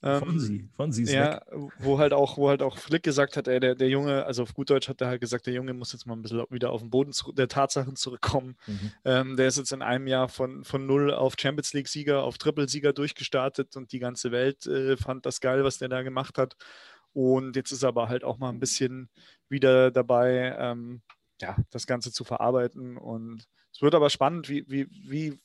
Ähm, 0.02 0.40
sie, 0.40 0.70
von 0.76 0.94
sie 0.94 1.04
ist 1.04 1.12
ja, 1.12 1.42
weg. 1.52 1.72
wo 1.80 2.00
halt 2.00 2.14
auch, 2.14 2.38
wo 2.38 2.48
halt 2.48 2.62
auch 2.62 2.78
Flick 2.78 3.04
gesagt 3.04 3.36
hat, 3.36 3.50
ey, 3.50 3.60
der, 3.60 3.76
der 3.76 3.90
Junge, 3.90 4.26
also 4.26 4.44
auf 4.44 4.54
gut 4.54 4.70
Deutsch 4.70 4.88
hat 4.88 5.02
er 5.02 5.08
halt 5.08 5.20
gesagt, 5.20 5.46
der 5.46 5.54
Junge 5.54 5.74
muss 5.74 5.92
jetzt 5.92 6.06
mal 6.06 6.14
ein 6.14 6.22
bisschen 6.22 6.46
wieder 6.50 6.72
auf 6.72 6.80
den 6.80 6.90
Boden 6.90 7.12
der 7.34 7.50
Tatsachen 7.50 7.98
zurückkommen. 7.98 8.56
Mhm. 8.66 8.92
Ähm, 9.04 9.36
der 9.36 9.48
ist 9.48 9.58
jetzt 9.58 9.74
in 9.74 9.82
einem 9.82 10.08
Jahr 10.08 10.30
von, 10.30 10.64
von 10.64 10.86
null 10.86 11.14
auf 11.14 11.36
Champions 11.38 11.74
League-Sieger, 11.74 12.24
auf 12.24 12.38
Triple-Sieger 12.38 12.94
durchgestartet 12.94 13.76
und 13.76 13.92
die 13.92 14.00
ganze 14.00 14.32
Welt 14.32 14.66
äh, 14.68 14.96
fand 14.96 15.26
das 15.26 15.42
geil, 15.42 15.66
was 15.66 15.80
der 15.80 15.90
da 15.90 16.02
gemacht 16.02 16.38
hat. 16.38 16.56
Und 17.12 17.58
jetzt 17.58 17.72
ist 17.72 17.84
er 17.84 17.90
aber 17.90 18.08
halt 18.08 18.24
auch 18.24 18.38
mal 18.38 18.50
ein 18.50 18.60
bisschen 18.60 19.10
wieder 19.50 19.92
dabei, 19.92 20.56
ähm, 20.58 21.02
ja, 21.42 21.58
das 21.72 21.88
Ganze 21.88 22.14
zu 22.14 22.24
verarbeiten. 22.24 22.98
Und 22.98 23.44
es 23.74 23.82
wird 23.82 23.96
aber 23.96 24.10
spannend, 24.10 24.48
wie, 24.48 24.64
wie, 24.70 24.88
wie 24.90 25.40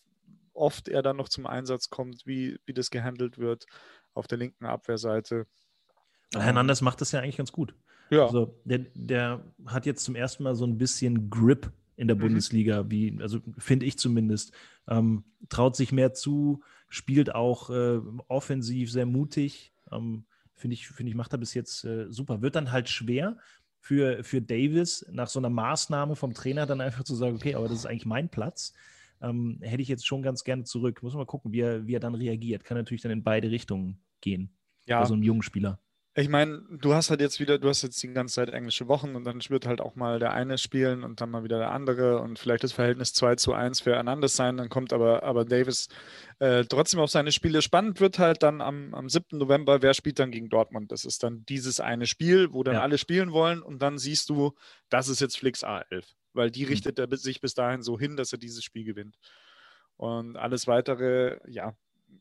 oft 0.53 0.89
er 0.89 1.03
dann 1.03 1.17
noch 1.17 1.29
zum 1.29 1.47
Einsatz 1.47 1.91
kommt, 1.91 2.25
wie, 2.27 2.59
wie 2.67 2.75
das 2.75 2.91
gehandelt 2.91 3.39
wird 3.39 3.67
auf 4.15 4.27
der 4.27 4.39
linken 4.39 4.65
Abwehrseite. 4.67 5.47
Hernandez 6.35 6.81
macht 6.81 7.01
das 7.01 7.13
ja 7.13 7.21
eigentlich 7.21 7.37
ganz 7.37 7.53
gut. 7.53 7.75
Ja. 8.11 8.27
Also 8.27 8.61
der, 8.65 8.81
der 8.95 9.45
hat 9.67 9.87
jetzt 9.87 10.05
zum 10.05 10.15
ersten 10.15 10.43
Mal 10.43 10.55
so 10.55 10.67
ein 10.67 10.79
bisschen 10.79 11.31
Grip 11.31 11.71
in 11.97 12.09
der 12.09 12.17
mhm. 12.17 12.21
Bundesliga, 12.21 12.91
wie, 12.91 13.19
also 13.21 13.41
finde 13.59 13.87
ich 13.87 13.99
zumindest. 13.99 14.53
Ähm, 14.89 15.25
traut 15.49 15.77
sich 15.77 15.93
mehr 15.93 16.13
zu, 16.13 16.63
spielt 16.89 17.35
auch 17.35 17.71
äh, 17.71 18.01
offensiv 18.29 18.91
sehr 18.91 19.07
mutig. 19.07 19.73
Ähm, 19.91 20.25
finde 20.55 20.75
ich, 20.75 20.89
finde 20.89 21.11
ich, 21.11 21.17
macht 21.17 21.33
er 21.33 21.39
bis 21.39 21.55
jetzt 21.55 21.85
äh, 21.85 22.11
super. 22.11 22.43
Wird 22.43 22.57
dann 22.57 22.73
halt 22.73 22.89
schwer 22.89 23.39
für, 23.81 24.25
für 24.25 24.43
Davis 24.43 25.07
nach 25.11 25.29
so 25.29 25.39
einer 25.39 25.51
Maßnahme 25.51 26.17
vom 26.17 26.35
Trainer 26.35 26.67
dann 26.67 26.81
einfach 26.81 27.05
zu 27.05 27.15
sagen, 27.15 27.37
okay, 27.37 27.55
aber 27.55 27.69
das 27.69 27.79
ist 27.79 27.87
eigentlich 27.87 28.07
mein 28.07 28.29
Platz 28.29 28.73
ähm, 29.25 29.59
hätte 29.63 29.83
ich 29.83 29.89
jetzt 29.89 30.07
schon 30.07 30.23
ganz 30.23 30.45
gerne 30.45 30.65
zurück. 30.65 31.03
Muss 31.03 31.15
man 31.15 31.21
mal 31.21 31.27
gucken, 31.27 31.53
wie 31.53 31.61
er, 31.61 31.87
wie 31.87 31.95
er 31.95 32.01
dann 32.01 32.15
reagiert. 32.15 32.65
Kann 32.65 32.77
natürlich 32.77 33.03
dann 33.03 33.13
in 33.13 33.23
beide 33.23 33.51
Richtungen 33.51 34.03
gehen. 34.21 34.57
Ja. 34.87 35.01
Bei 35.01 35.07
so 35.07 35.15
einem 35.15 35.23
jungen 35.23 35.43
Spieler. 35.43 35.81
Ich 36.17 36.29
meine, 36.29 36.63
du 36.71 36.95
hast 36.95 37.11
halt 37.11 37.21
jetzt 37.21 37.41
wieder, 37.41 37.59
du 37.59 37.69
hast 37.69 37.83
jetzt 37.83 38.01
die 38.01 38.13
ganze 38.13 38.37
Zeit 38.37 38.49
englische 38.49 38.87
Wochen 38.87 39.17
und 39.17 39.25
dann 39.25 39.41
wird 39.49 39.67
halt 39.67 39.81
auch 39.81 39.97
mal 39.97 40.21
der 40.21 40.33
eine 40.33 40.59
spielen 40.59 41.03
und 41.03 41.21
dann 41.21 41.29
mal 41.29 41.43
wieder 41.43 41.59
der 41.59 41.73
andere 41.73 42.21
und 42.21 42.39
vielleicht 42.39 42.63
das 42.63 42.73
Verhältnis 42.73 43.13
2 43.15 43.35
zu 43.35 43.53
1 43.53 43.81
füreinander 43.81 44.29
sein. 44.29 44.57
Dann 44.57 44.69
kommt 44.69 44.93
aber, 44.93 45.25
aber 45.25 45.45
Davis 45.45 45.89
äh, 46.39 46.65
trotzdem 46.67 47.01
auf 47.01 47.11
seine 47.11 47.33
Spiele. 47.33 47.63
Spannend 47.63 47.99
wird 47.99 48.21
halt 48.21 48.45
dann 48.45 48.61
am, 48.61 48.95
am 48.95 49.09
7. 49.09 49.39
November, 49.39 49.83
wer 49.83 49.93
spielt 49.93 50.21
dann 50.21 50.31
gegen 50.31 50.49
Dortmund. 50.49 50.93
Das 50.93 51.05
ist 51.05 51.25
dann 51.25 51.45
dieses 51.47 51.81
eine 51.81 52.07
Spiel, 52.07 52.53
wo 52.53 52.63
dann 52.63 52.75
ja. 52.75 52.83
alle 52.83 52.99
spielen 52.99 53.33
wollen 53.33 53.61
und 53.61 53.83
dann 53.83 53.99
siehst 53.99 54.29
du, 54.29 54.55
das 54.91 55.09
ist 55.09 55.21
jetzt 55.21 55.37
Flix 55.37 55.65
A11 55.65 56.05
weil 56.35 56.51
die 56.51 56.65
mhm. 56.65 56.69
richtet 56.71 56.99
er 56.99 57.17
sich 57.17 57.41
bis 57.41 57.55
dahin 57.55 57.83
so 57.83 57.99
hin, 57.99 58.17
dass 58.17 58.33
er 58.33 58.39
dieses 58.39 58.63
Spiel 58.63 58.85
gewinnt. 58.85 59.19
Und 59.97 60.37
alles 60.37 60.67
weitere, 60.67 61.39
ja, 61.49 61.77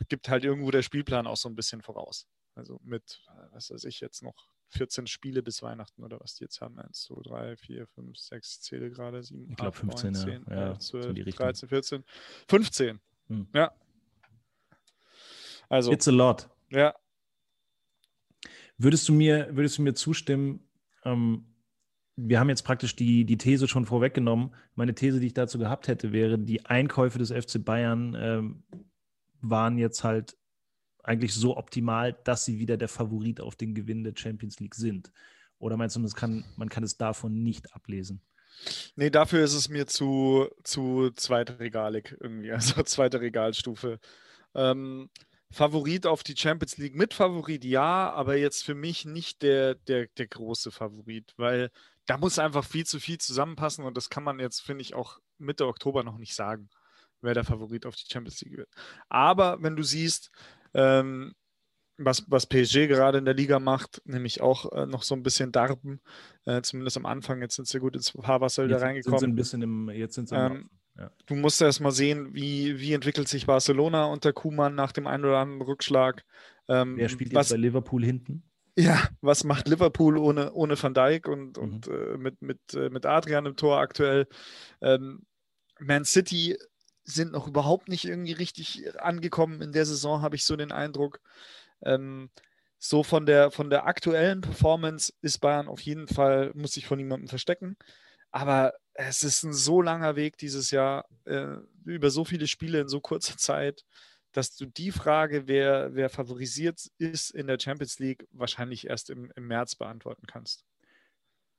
gibt 0.08 0.30
halt 0.30 0.44
irgendwo 0.44 0.72
der 0.72 0.84
Spielplan 0.84 1.28
auch 1.28 1.38
so 1.38 1.50
ein 1.50 1.56
bisschen 1.56 1.82
voraus. 1.82 2.28
Also 2.56 2.80
mit, 2.84 3.22
was 3.52 3.72
weiß 3.72 3.84
ich, 3.86 4.00
jetzt 4.00 4.22
noch 4.22 4.48
14 4.70 5.08
Spiele 5.08 5.42
bis 5.42 5.62
Weihnachten 5.62 6.04
oder 6.04 6.20
was 6.20 6.36
die 6.36 6.44
jetzt 6.44 6.62
haben. 6.62 6.80
1, 6.80 7.04
2, 7.04 7.22
3, 7.24 7.58
4, 7.58 7.88
5, 7.88 8.18
6, 8.18 8.62
zähle 8.62 8.92
gerade, 8.92 9.24
7, 9.24 9.50
ich 9.50 9.56
glaube 9.56 9.78
15, 9.78 10.14
9, 10.14 10.24
10, 10.24 10.46
ja. 10.50 10.70
11, 10.70 10.80
12, 10.80 11.06
so 11.06 11.32
13, 11.32 11.70
14, 11.70 12.04
15. 12.48 13.00
Hm. 13.28 13.48
Ja. 13.54 13.72
Also. 15.70 15.92
It's 15.92 16.08
a 16.08 16.12
lot. 16.12 16.50
Ja. 16.70 16.96
Würdest 18.78 19.08
du 19.08 19.14
mir, 19.14 19.56
würdest 19.56 19.78
du 19.78 19.84
mir 19.84 19.94
zustimmen, 19.94 20.68
ähm, 21.04 21.53
wir 22.16 22.40
haben 22.40 22.50
jetzt 22.50 22.64
praktisch 22.64 22.96
die, 22.96 23.26
die 23.26 23.38
These 23.38 23.68
schon 23.68 23.86
vorweggenommen. 23.86 24.54
Meine 24.76 24.94
These, 24.94 25.20
die 25.20 25.28
ich 25.28 25.34
dazu 25.34 25.58
gehabt 25.58 25.88
hätte, 25.88 26.12
wäre, 26.12 26.38
die 26.38 26.66
Einkäufe 26.66 27.18
des 27.18 27.32
FC 27.32 27.64
Bayern 27.64 28.16
ähm, 28.20 28.64
waren 29.42 29.78
jetzt 29.78 30.04
halt 30.04 30.38
eigentlich 31.04 31.34
so 31.34 31.58
optimal, 31.58 32.14
dass 32.24 32.46
sie 32.46 32.60
wieder 32.60 32.78
der 32.78 32.88
Favorit 32.88 33.42
auf 33.42 33.56
den 33.56 33.76
Gewinn 33.76 34.04
der 34.04 34.14
Champions 34.16 34.60
League 34.60 34.76
sind. 34.76 35.12
Oder 35.58 35.76
meinst 35.76 35.96
du, 35.96 36.08
kann, 36.10 36.46
man 36.56 36.70
kann 36.70 36.84
es 36.84 36.98
davon 36.98 37.44
nicht 37.44 37.74
ablesen? 37.74 38.22
Nee, 38.96 39.10
dafür 39.10 39.44
ist 39.44 39.54
es 39.54 39.70
mir 39.70 39.88
zu, 39.88 40.48
zu 40.64 41.12
zweitregalig 41.12 42.16
irgendwie, 42.20 42.52
also 42.54 42.84
zweite 42.84 43.22
Regalstufe. 43.22 44.00
Ähm, 44.56 45.10
Favorit 45.52 46.08
auf 46.08 46.24
die 46.24 46.36
Champions 46.36 46.78
League 46.78 46.96
mit 46.96 47.14
Favorit, 47.14 47.64
ja, 47.64 48.12
aber 48.12 48.38
jetzt 48.38 48.64
für 48.64 48.74
mich 48.74 49.06
nicht 49.06 49.44
der, 49.44 49.76
der, 49.76 50.08
der 50.18 50.28
große 50.28 50.72
Favorit, 50.72 51.34
weil 51.38 51.70
da 52.06 52.18
muss 52.18 52.40
einfach 52.40 52.66
viel 52.66 52.86
zu 52.86 53.00
viel 53.00 53.18
zusammenpassen 53.18 53.86
und 53.86 53.96
das 53.98 54.10
kann 54.10 54.24
man 54.24 54.40
jetzt, 54.40 54.62
finde 54.62 54.82
ich, 54.82 54.94
auch 54.94 55.20
Mitte 55.38 55.68
Oktober 55.68 56.04
noch 56.04 56.18
nicht 56.18 56.36
sagen, 56.36 56.70
wer 57.22 57.34
der 57.34 57.44
Favorit 57.44 57.86
auf 57.86 57.96
die 57.96 58.12
Champions 58.12 58.42
League 58.42 58.58
wird. 58.58 58.70
Aber 59.10 59.62
wenn 59.62 59.76
du 59.76 59.84
siehst, 59.84 60.32
ähm, 60.74 61.34
was, 61.98 62.26
was 62.28 62.48
PSG 62.48 62.88
gerade 62.88 63.20
in 63.20 63.26
der 63.26 63.36
Liga 63.36 63.60
macht, 63.60 64.02
nämlich 64.06 64.42
auch 64.42 64.72
äh, 64.74 64.86
noch 64.86 65.04
so 65.04 65.16
ein 65.16 65.24
bisschen 65.24 65.52
darben, 65.52 66.02
äh, 66.46 66.62
zumindest 66.62 66.98
am 66.98 67.06
Anfang, 67.06 67.42
jetzt 67.42 67.56
sind 67.56 67.68
sie 67.68 67.80
gut 67.80 67.96
ins 67.96 68.10
Fahrwasser 68.10 68.66
wieder 68.66 68.82
reingekommen. 68.82 69.20
Sind 69.20 69.32
ein 69.32 69.36
bisschen 69.36 69.62
im, 69.62 69.90
jetzt 69.90 70.16
sind 70.16 70.30
sie 70.30 70.36
ähm, 70.36 70.70
ja. 70.98 71.12
Du 71.26 71.36
musst 71.36 71.62
erst 71.62 71.82
mal 71.82 71.92
sehen, 71.92 72.34
wie, 72.34 72.80
wie 72.80 72.94
entwickelt 72.94 73.28
sich 73.28 73.48
Barcelona 73.48 74.06
unter 74.06 74.32
Kuhmann 74.32 74.76
nach 74.76 74.92
dem 74.92 75.08
einen 75.08 75.26
oder 75.26 75.40
anderen 75.40 75.62
Rückschlag. 75.62 76.24
Ähm, 76.68 76.98
Wer 76.98 77.10
spielt 77.10 77.34
was, 77.34 77.50
jetzt 77.50 77.58
bei 77.58 77.62
Liverpool 77.62 78.06
hinten? 78.06 78.44
Ja, 78.76 79.08
was 79.22 79.44
macht 79.44 79.68
Liverpool 79.68 80.18
ohne, 80.18 80.52
ohne 80.54 80.82
Van 80.82 80.94
Dijk 80.96 81.28
und, 81.28 81.58
mhm. 81.58 81.64
und 81.64 81.88
äh, 81.88 82.18
mit, 82.18 82.42
mit, 82.42 82.60
äh, 82.74 82.90
mit 82.90 83.06
Adrian 83.06 83.46
im 83.46 83.56
Tor 83.56 83.78
aktuell? 83.80 84.28
Ähm, 84.82 85.26
Man 85.80 86.06
City 86.06 86.58
sind 87.04 87.34
noch 87.34 87.48
überhaupt 87.48 87.90
nicht 87.90 88.06
irgendwie 88.06 88.34
richtig 88.34 88.86
angekommen 89.00 89.62
in 89.62 89.74
der 89.74 89.86
Saison, 89.86 90.22
habe 90.24 90.36
ich 90.38 90.46
so 90.46 90.56
den 90.56 90.72
Eindruck. 90.72 91.22
Ähm, 91.84 92.32
so 92.80 93.04
von 93.04 93.26
der, 93.26 93.52
von 93.52 93.70
der 93.70 93.86
aktuellen 93.88 94.42
Performance 94.42 95.14
ist 95.22 95.40
Bayern 95.40 95.68
auf 95.70 95.82
jeden 95.82 96.08
Fall, 96.08 96.52
muss 96.56 96.74
sich 96.74 96.88
von 96.88 96.98
niemandem 96.98 97.30
verstecken. 97.30 97.78
Aber 98.32 98.74
es 98.94 99.24
ist 99.24 99.44
ein 99.44 99.54
so 99.54 99.82
langer 99.82 100.16
Weg 100.16 100.38
dieses 100.38 100.72
Jahr, 100.72 101.06
äh, 101.26 101.58
über 101.86 102.10
so 102.12 102.26
viele 102.26 102.48
Spiele 102.48 102.82
in 102.82 102.90
so 102.90 103.02
kurzer 103.02 103.38
Zeit 103.38 103.86
dass 104.34 104.56
du 104.56 104.66
die 104.66 104.92
Frage, 104.92 105.48
wer, 105.48 105.96
wer 105.96 106.10
favorisiert 106.10 106.92
ist 106.98 107.32
in 107.32 107.48
der 107.48 107.60
Champions 107.60 108.00
League, 108.00 108.28
wahrscheinlich 108.32 108.88
erst 108.88 109.10
im, 109.10 109.32
im 109.36 109.48
März 109.48 109.76
beantworten 109.76 110.28
kannst. 110.28 110.66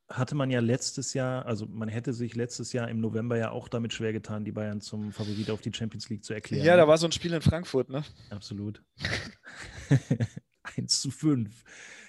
Hatte 0.08 0.34
man 0.34 0.50
ja 0.50 0.60
letztes 0.60 1.14
Jahr, 1.14 1.46
also 1.46 1.66
man 1.66 1.88
hätte 1.88 2.12
sich 2.12 2.34
letztes 2.34 2.74
Jahr 2.74 2.90
im 2.90 3.00
November 3.00 3.38
ja 3.38 3.50
auch 3.50 3.68
damit 3.68 3.94
schwer 3.94 4.12
getan, 4.12 4.44
die 4.44 4.52
Bayern 4.52 4.82
zum 4.82 5.12
Favorit 5.12 5.50
auf 5.50 5.62
die 5.62 5.72
Champions 5.72 6.10
League 6.10 6.24
zu 6.24 6.34
erklären. 6.34 6.64
Ja, 6.64 6.76
da 6.76 6.86
war 6.86 6.98
so 6.98 7.06
ein 7.06 7.12
Spiel 7.12 7.32
in 7.32 7.40
Frankfurt, 7.40 7.88
ne? 7.88 8.04
Absolut. 8.28 8.82
1 10.76 11.00
zu 11.00 11.10
5. 11.10 11.64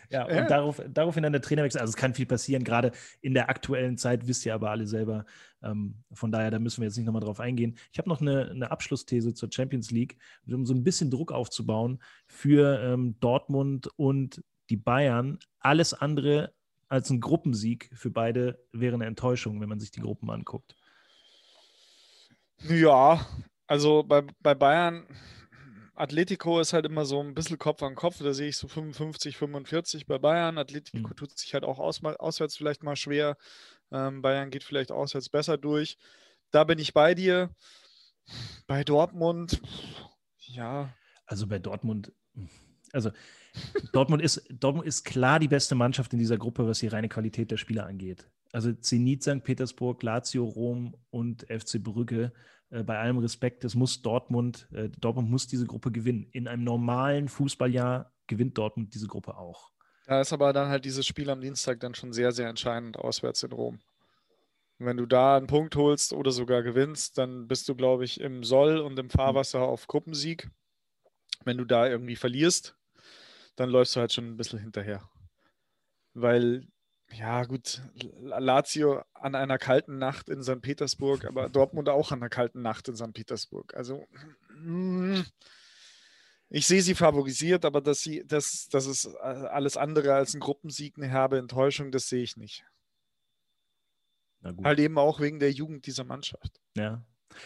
Ja, 0.09 0.29
ja. 0.29 0.41
und 0.41 0.49
darauf, 0.49 0.81
daraufhin 0.87 1.23
dann 1.23 1.33
der 1.33 1.41
Trainerwechsel. 1.41 1.81
Also 1.81 1.91
es 1.91 1.95
kann 1.95 2.13
viel 2.13 2.25
passieren, 2.25 2.63
gerade 2.63 2.91
in 3.21 3.33
der 3.33 3.49
aktuellen 3.49 3.97
Zeit, 3.97 4.27
wisst 4.27 4.45
ihr 4.45 4.53
aber 4.53 4.71
alle 4.71 4.87
selber. 4.87 5.25
Ähm, 5.63 6.03
von 6.11 6.31
daher, 6.31 6.51
da 6.51 6.59
müssen 6.59 6.81
wir 6.81 6.87
jetzt 6.87 6.97
nicht 6.97 7.05
nochmal 7.05 7.21
drauf 7.21 7.39
eingehen. 7.39 7.77
Ich 7.91 7.97
habe 7.97 8.09
noch 8.09 8.21
eine, 8.21 8.49
eine, 8.49 8.71
Abschlussthese 8.71 9.33
zur 9.33 9.49
Champions 9.51 9.91
League, 9.91 10.17
um 10.47 10.65
so 10.65 10.73
ein 10.73 10.83
bisschen 10.83 11.09
Druck 11.09 11.31
aufzubauen 11.31 12.01
für 12.27 12.79
ähm, 12.81 13.19
Dortmund 13.19 13.89
und 13.95 14.43
die 14.69 14.77
Bayern. 14.77 15.39
Alles 15.59 15.93
andere 15.93 16.53
als 16.87 17.09
ein 17.09 17.19
Gruppensieg 17.19 17.89
für 17.93 18.11
beide 18.11 18.59
wäre 18.71 18.95
eine 18.95 19.05
Enttäuschung, 19.05 19.59
wenn 19.61 19.69
man 19.69 19.79
sich 19.79 19.91
die 19.91 20.01
Gruppen 20.01 20.29
anguckt. 20.29 20.75
Ja, 22.59 23.25
also 23.67 24.03
bei, 24.03 24.23
bei 24.41 24.55
Bayern 24.55 25.05
Atletico 25.95 26.59
ist 26.59 26.73
halt 26.73 26.85
immer 26.85 27.05
so 27.05 27.21
ein 27.21 27.33
bisschen 27.33 27.57
Kopf 27.57 27.81
an 27.81 27.95
Kopf. 27.95 28.19
Da 28.19 28.33
sehe 28.33 28.49
ich 28.49 28.57
so 28.57 28.67
55, 28.67 29.37
45 29.37 30.05
bei 30.05 30.17
Bayern. 30.17 30.57
Atletico 30.57 31.09
mhm. 31.09 31.15
tut 31.15 31.37
sich 31.37 31.53
halt 31.53 31.63
auch 31.63 31.79
aus, 31.79 32.03
auswärts 32.03 32.57
vielleicht 32.57 32.83
mal 32.83 32.95
schwer. 32.95 33.37
Ähm, 33.91 34.21
Bayern 34.21 34.49
geht 34.49 34.63
vielleicht 34.63 34.91
auswärts 34.91 35.29
besser 35.29 35.57
durch. 35.57 35.97
Da 36.51 36.63
bin 36.63 36.79
ich 36.79 36.93
bei 36.93 37.15
dir. 37.15 37.49
Bei 38.67 38.83
Dortmund, 38.83 39.61
ja. 40.39 40.93
Also 41.25 41.47
bei 41.47 41.59
Dortmund, 41.59 42.11
also 42.91 43.11
Dortmund 43.93 44.21
ist, 44.21 44.47
Dortmund 44.49 44.87
ist 44.87 45.03
klar 45.03 45.39
die 45.39 45.47
beste 45.47 45.75
Mannschaft 45.75 46.13
in 46.13 46.19
dieser 46.19 46.37
Gruppe, 46.37 46.67
was 46.67 46.79
die 46.79 46.87
reine 46.87 47.09
Qualität 47.09 47.51
der 47.51 47.57
Spieler 47.57 47.85
angeht. 47.85 48.29
Also 48.51 48.73
Zenit 48.73 49.23
St. 49.23 49.43
Petersburg, 49.43 50.01
Lazio 50.01 50.45
Rom 50.45 50.95
und 51.09 51.43
FC 51.43 51.81
Brügge 51.83 52.31
äh, 52.69 52.83
bei 52.83 52.97
allem 52.97 53.17
Respekt, 53.17 53.63
das 53.63 53.75
muss 53.75 54.01
Dortmund, 54.01 54.67
äh, 54.73 54.89
Dortmund 54.89 55.29
muss 55.29 55.47
diese 55.47 55.65
Gruppe 55.65 55.91
gewinnen. 55.91 56.27
In 56.31 56.47
einem 56.47 56.63
normalen 56.63 57.27
Fußballjahr 57.27 58.13
gewinnt 58.27 58.57
Dortmund 58.57 58.93
diese 58.93 59.07
Gruppe 59.07 59.37
auch. 59.37 59.71
Da 60.05 60.21
ist 60.21 60.33
aber 60.33 60.53
dann 60.53 60.69
halt 60.69 60.85
dieses 60.85 61.05
Spiel 61.05 61.29
am 61.29 61.41
Dienstag 61.41 61.79
dann 61.79 61.95
schon 61.95 62.13
sehr, 62.13 62.31
sehr 62.31 62.47
entscheidend 62.47 62.97
auswärts 62.97 63.43
in 63.43 63.51
Rom. 63.51 63.79
Wenn 64.77 64.97
du 64.97 65.05
da 65.05 65.37
einen 65.37 65.47
Punkt 65.47 65.75
holst 65.75 66.13
oder 66.13 66.31
sogar 66.31 66.61
gewinnst, 66.61 67.17
dann 67.17 67.47
bist 67.47 67.69
du, 67.69 67.75
glaube 67.75 68.03
ich, 68.03 68.19
im 68.19 68.43
Soll 68.43 68.79
und 68.79 68.99
im 68.99 69.09
Fahrwasser 69.09 69.61
auf 69.61 69.87
Gruppensieg. 69.87 70.49
Wenn 71.45 71.57
du 71.57 71.65
da 71.65 71.87
irgendwie 71.87 72.17
verlierst, 72.17 72.75
dann 73.55 73.69
läufst 73.69 73.95
du 73.95 74.01
halt 74.01 74.11
schon 74.11 74.27
ein 74.27 74.37
bisschen 74.37 74.59
hinterher. 74.59 75.09
Weil 76.13 76.67
ja, 77.13 77.43
gut, 77.43 77.81
Lazio 78.21 79.03
an 79.13 79.35
einer 79.35 79.57
kalten 79.57 79.97
Nacht 79.97 80.29
in 80.29 80.43
St. 80.43 80.61
Petersburg, 80.61 81.25
aber 81.25 81.49
Dortmund 81.49 81.89
auch 81.89 82.11
an 82.11 82.19
einer 82.19 82.29
kalten 82.29 82.61
Nacht 82.61 82.87
in 82.87 82.95
St. 82.95 83.13
Petersburg. 83.13 83.73
Also, 83.75 84.05
mm, 84.49 85.21
ich 86.49 86.67
sehe 86.67 86.81
sie 86.81 86.95
favorisiert, 86.95 87.65
aber 87.65 87.81
dass, 87.81 88.01
sie, 88.01 88.25
dass, 88.25 88.67
dass 88.69 88.85
es 88.85 89.05
äh, 89.05 89.17
alles 89.19 89.77
andere 89.77 90.13
als 90.13 90.33
ein 90.33 90.39
Gruppensieg, 90.39 90.97
eine 90.97 91.07
herbe 91.07 91.37
Enttäuschung, 91.37 91.91
das 91.91 92.09
sehe 92.09 92.23
ich 92.23 92.37
nicht. 92.37 92.65
Halt 94.63 94.79
eben 94.79 94.97
auch 94.97 95.19
wegen 95.19 95.39
der 95.39 95.51
Jugend 95.51 95.87
dieser 95.87 96.03
Mannschaft. 96.03 96.61
Ja. 96.75 97.03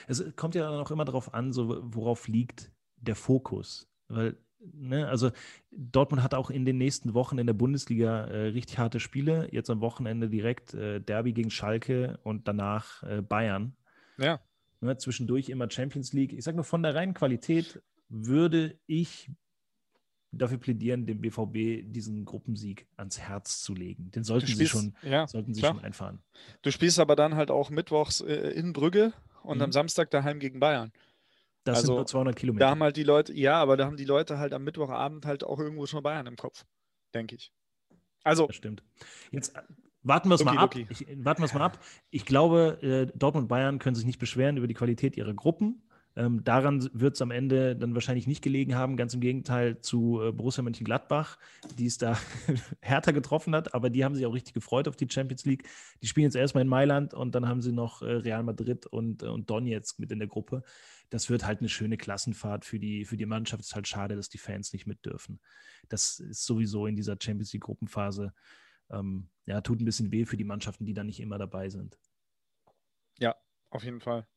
Es 0.08 0.24
kommt 0.36 0.56
ja 0.56 0.70
dann 0.70 0.80
auch 0.80 0.92
immer 0.92 1.06
darauf 1.06 1.34
an, 1.34 1.54
so, 1.54 1.80
worauf 1.82 2.28
liegt 2.28 2.72
der 2.98 3.16
Fokus. 3.16 3.88
Weil 4.10 4.38
Ne, 4.60 5.08
also 5.08 5.32
Dortmund 5.72 6.22
hat 6.22 6.34
auch 6.34 6.50
in 6.50 6.66
den 6.66 6.78
nächsten 6.78 7.14
Wochen 7.14 7.38
in 7.38 7.48
der 7.48 7.54
Bundesliga 7.54 8.26
äh, 8.26 8.48
richtig 8.48 8.78
harte 8.78 9.00
Spiele. 9.00 9.48
Jetzt 9.52 9.70
am 9.70 9.80
Wochenende 9.80 10.30
direkt 10.30 10.74
äh, 10.74 11.00
Derby 11.00 11.32
gegen 11.32 11.50
Schalke 11.50 12.20
und 12.24 12.48
danach 12.48 13.04
äh, 13.04 13.22
Bayern. 13.22 13.76
Ja. 14.18 14.42
Ne, 14.82 14.98
zwischendurch 14.98 15.50
immer 15.50 15.70
Champions 15.70 16.14
League. 16.14 16.34
Ich 16.34 16.44
sage 16.44 16.56
nur, 16.56 16.66
von 16.66 16.84
der 16.84 16.96
reinen 16.96 17.14
Qualität 17.14 17.82
würde 18.10 18.78
ich 18.86 19.32
dafür 20.32 20.58
plädieren, 20.58 21.06
dem 21.06 21.22
BVB 21.22 21.92
diesen 21.92 22.26
Gruppensieg 22.26 22.88
ans 22.98 23.20
Herz 23.20 23.62
zu 23.62 23.74
legen. 23.74 24.12
Den 24.12 24.24
sollten 24.24 24.48
spielst, 24.48 24.74
sie, 24.74 24.80
schon, 24.80 24.96
ja, 25.02 25.28
sollten 25.28 25.54
sie 25.54 25.62
schon 25.62 25.80
einfahren. 25.80 26.20
Du 26.62 26.72
spielst 26.72 27.00
aber 27.00 27.16
dann 27.16 27.36
halt 27.36 27.50
auch 27.50 27.70
mittwochs 27.70 28.22
äh, 28.22 28.34
in 28.52 28.74
Brügge 28.74 29.14
und 29.44 29.58
mhm. 29.58 29.64
am 29.64 29.72
Samstag 29.72 30.12
daheim 30.12 30.40
gegen 30.40 30.60
Bayern. 30.60 30.92
Das 31.72 31.80
also, 31.80 31.88
sind 31.88 31.96
nur 31.96 32.06
200 32.06 32.36
Kilometer. 32.36 32.66
Da 32.66 32.72
haben 32.72 32.84
halt 32.84 32.98
die 32.98 33.04
Leute, 33.04 33.34
ja, 33.34 33.62
aber 33.62 33.78
da 33.78 33.86
haben 33.86 33.98
die 33.98 34.06
Leute 34.06 34.38
halt 34.38 34.54
am 34.54 34.64
Mittwochabend 34.64 35.26
halt 35.26 35.44
auch 35.44 35.60
irgendwo 35.60 35.86
schon 35.86 36.04
Bayern 36.04 36.28
im 36.28 36.36
Kopf, 36.36 36.66
denke 37.14 37.36
ich. 37.36 37.52
Also. 38.24 38.48
Das 38.48 38.56
stimmt. 38.56 38.84
Jetzt 39.32 39.56
äh, 39.56 39.62
warten 40.04 40.30
wir 40.30 40.36
es 40.36 40.44
mal 40.44 40.58
ab. 40.58 40.76
Ich, 40.76 41.06
warten 41.18 41.42
wir 41.42 41.46
es 41.46 41.54
mal 41.54 41.62
ab. 41.62 41.80
Ich 42.10 42.26
glaube, 42.26 42.80
äh, 42.82 43.18
Dortmund 43.18 43.46
und 43.46 43.48
Bayern 43.50 43.80
können 43.80 43.96
sich 43.96 44.06
nicht 44.06 44.20
beschweren 44.20 44.58
über 44.58 44.68
die 44.68 44.74
Qualität 44.74 45.18
ihrer 45.18 45.34
Gruppen. 45.34 45.84
Ähm, 46.16 46.44
daran 46.44 46.90
wird 46.94 47.16
es 47.16 47.22
am 47.22 47.32
Ende 47.32 47.76
dann 47.76 47.94
wahrscheinlich 47.94 48.28
nicht 48.28 48.42
gelegen 48.42 48.76
haben, 48.76 48.98
ganz 48.98 49.14
im 49.14 49.22
Gegenteil 49.22 49.80
zu 49.80 50.22
äh, 50.22 50.32
Borussia 50.32 50.64
Mönchengladbach, 50.64 51.38
die 51.78 51.86
es 51.86 51.98
da 51.98 52.18
härter 52.82 53.14
getroffen 53.14 53.56
hat, 53.56 53.74
aber 53.74 53.90
die 53.90 54.04
haben 54.04 54.16
sich 54.16 54.26
auch 54.26 54.34
richtig 54.34 54.54
gefreut 54.54 54.88
auf 54.88 54.96
die 54.96 55.08
Champions 55.10 55.46
League. 55.46 55.70
Die 56.02 56.08
spielen 56.08 56.26
jetzt 56.26 56.36
erstmal 56.36 56.64
in 56.64 56.68
Mailand 56.68 57.14
und 57.14 57.36
dann 57.36 57.48
haben 57.48 57.62
sie 57.62 57.72
noch 57.72 58.02
äh, 58.02 58.12
Real 58.12 58.44
Madrid 58.44 58.88
und, 58.88 59.24
äh, 59.24 59.28
und 59.28 59.50
Donetsk 59.50 60.00
mit 60.00 60.12
in 60.12 60.20
der 60.20 60.28
Gruppe 60.28 60.64
das 61.10 61.30
wird 61.30 61.46
halt 61.46 61.60
eine 61.60 61.70
schöne 61.70 61.98
Klassenfahrt 61.98 62.66
für 62.66 62.80
die, 62.80 63.06
für 63.06 63.18
die 63.18 63.26
Mannschaft. 63.26 63.62
Es 63.62 63.70
ist 63.70 63.76
halt 63.76 63.88
schade, 63.88 64.16
dass 64.16 64.30
die 64.30 64.38
Fans 64.38 64.74
nicht 64.74 64.86
mit 64.86 65.06
dürfen. 65.06 65.40
Das 65.88 66.20
ist 66.20 66.46
sowieso 66.46 66.86
in 66.86 66.96
dieser 66.96 67.18
Champions 67.20 67.54
League 67.54 67.64
Gruppenphase, 67.64 68.34
ähm, 68.92 69.30
ja, 69.46 69.62
tut 69.62 69.82
ein 69.82 69.86
bisschen 69.86 70.12
weh 70.12 70.26
für 70.26 70.38
die 70.38 70.44
Mannschaften, 70.44 70.86
die 70.86 70.94
da 70.94 71.04
nicht 71.04 71.20
immer 71.20 71.38
dabei 71.38 71.70
sind. 71.70 71.98
Ja, 73.20 73.36
auf 73.70 73.84
jeden 73.84 74.02
Fall. 74.02 74.28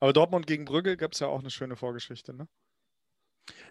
Aber 0.00 0.12
Dortmund 0.12 0.46
gegen 0.46 0.64
Brügge 0.64 0.96
gab 0.96 1.12
es 1.12 1.20
ja 1.20 1.26
auch 1.26 1.40
eine 1.40 1.50
schöne 1.50 1.76
Vorgeschichte, 1.76 2.32
ne? 2.32 2.48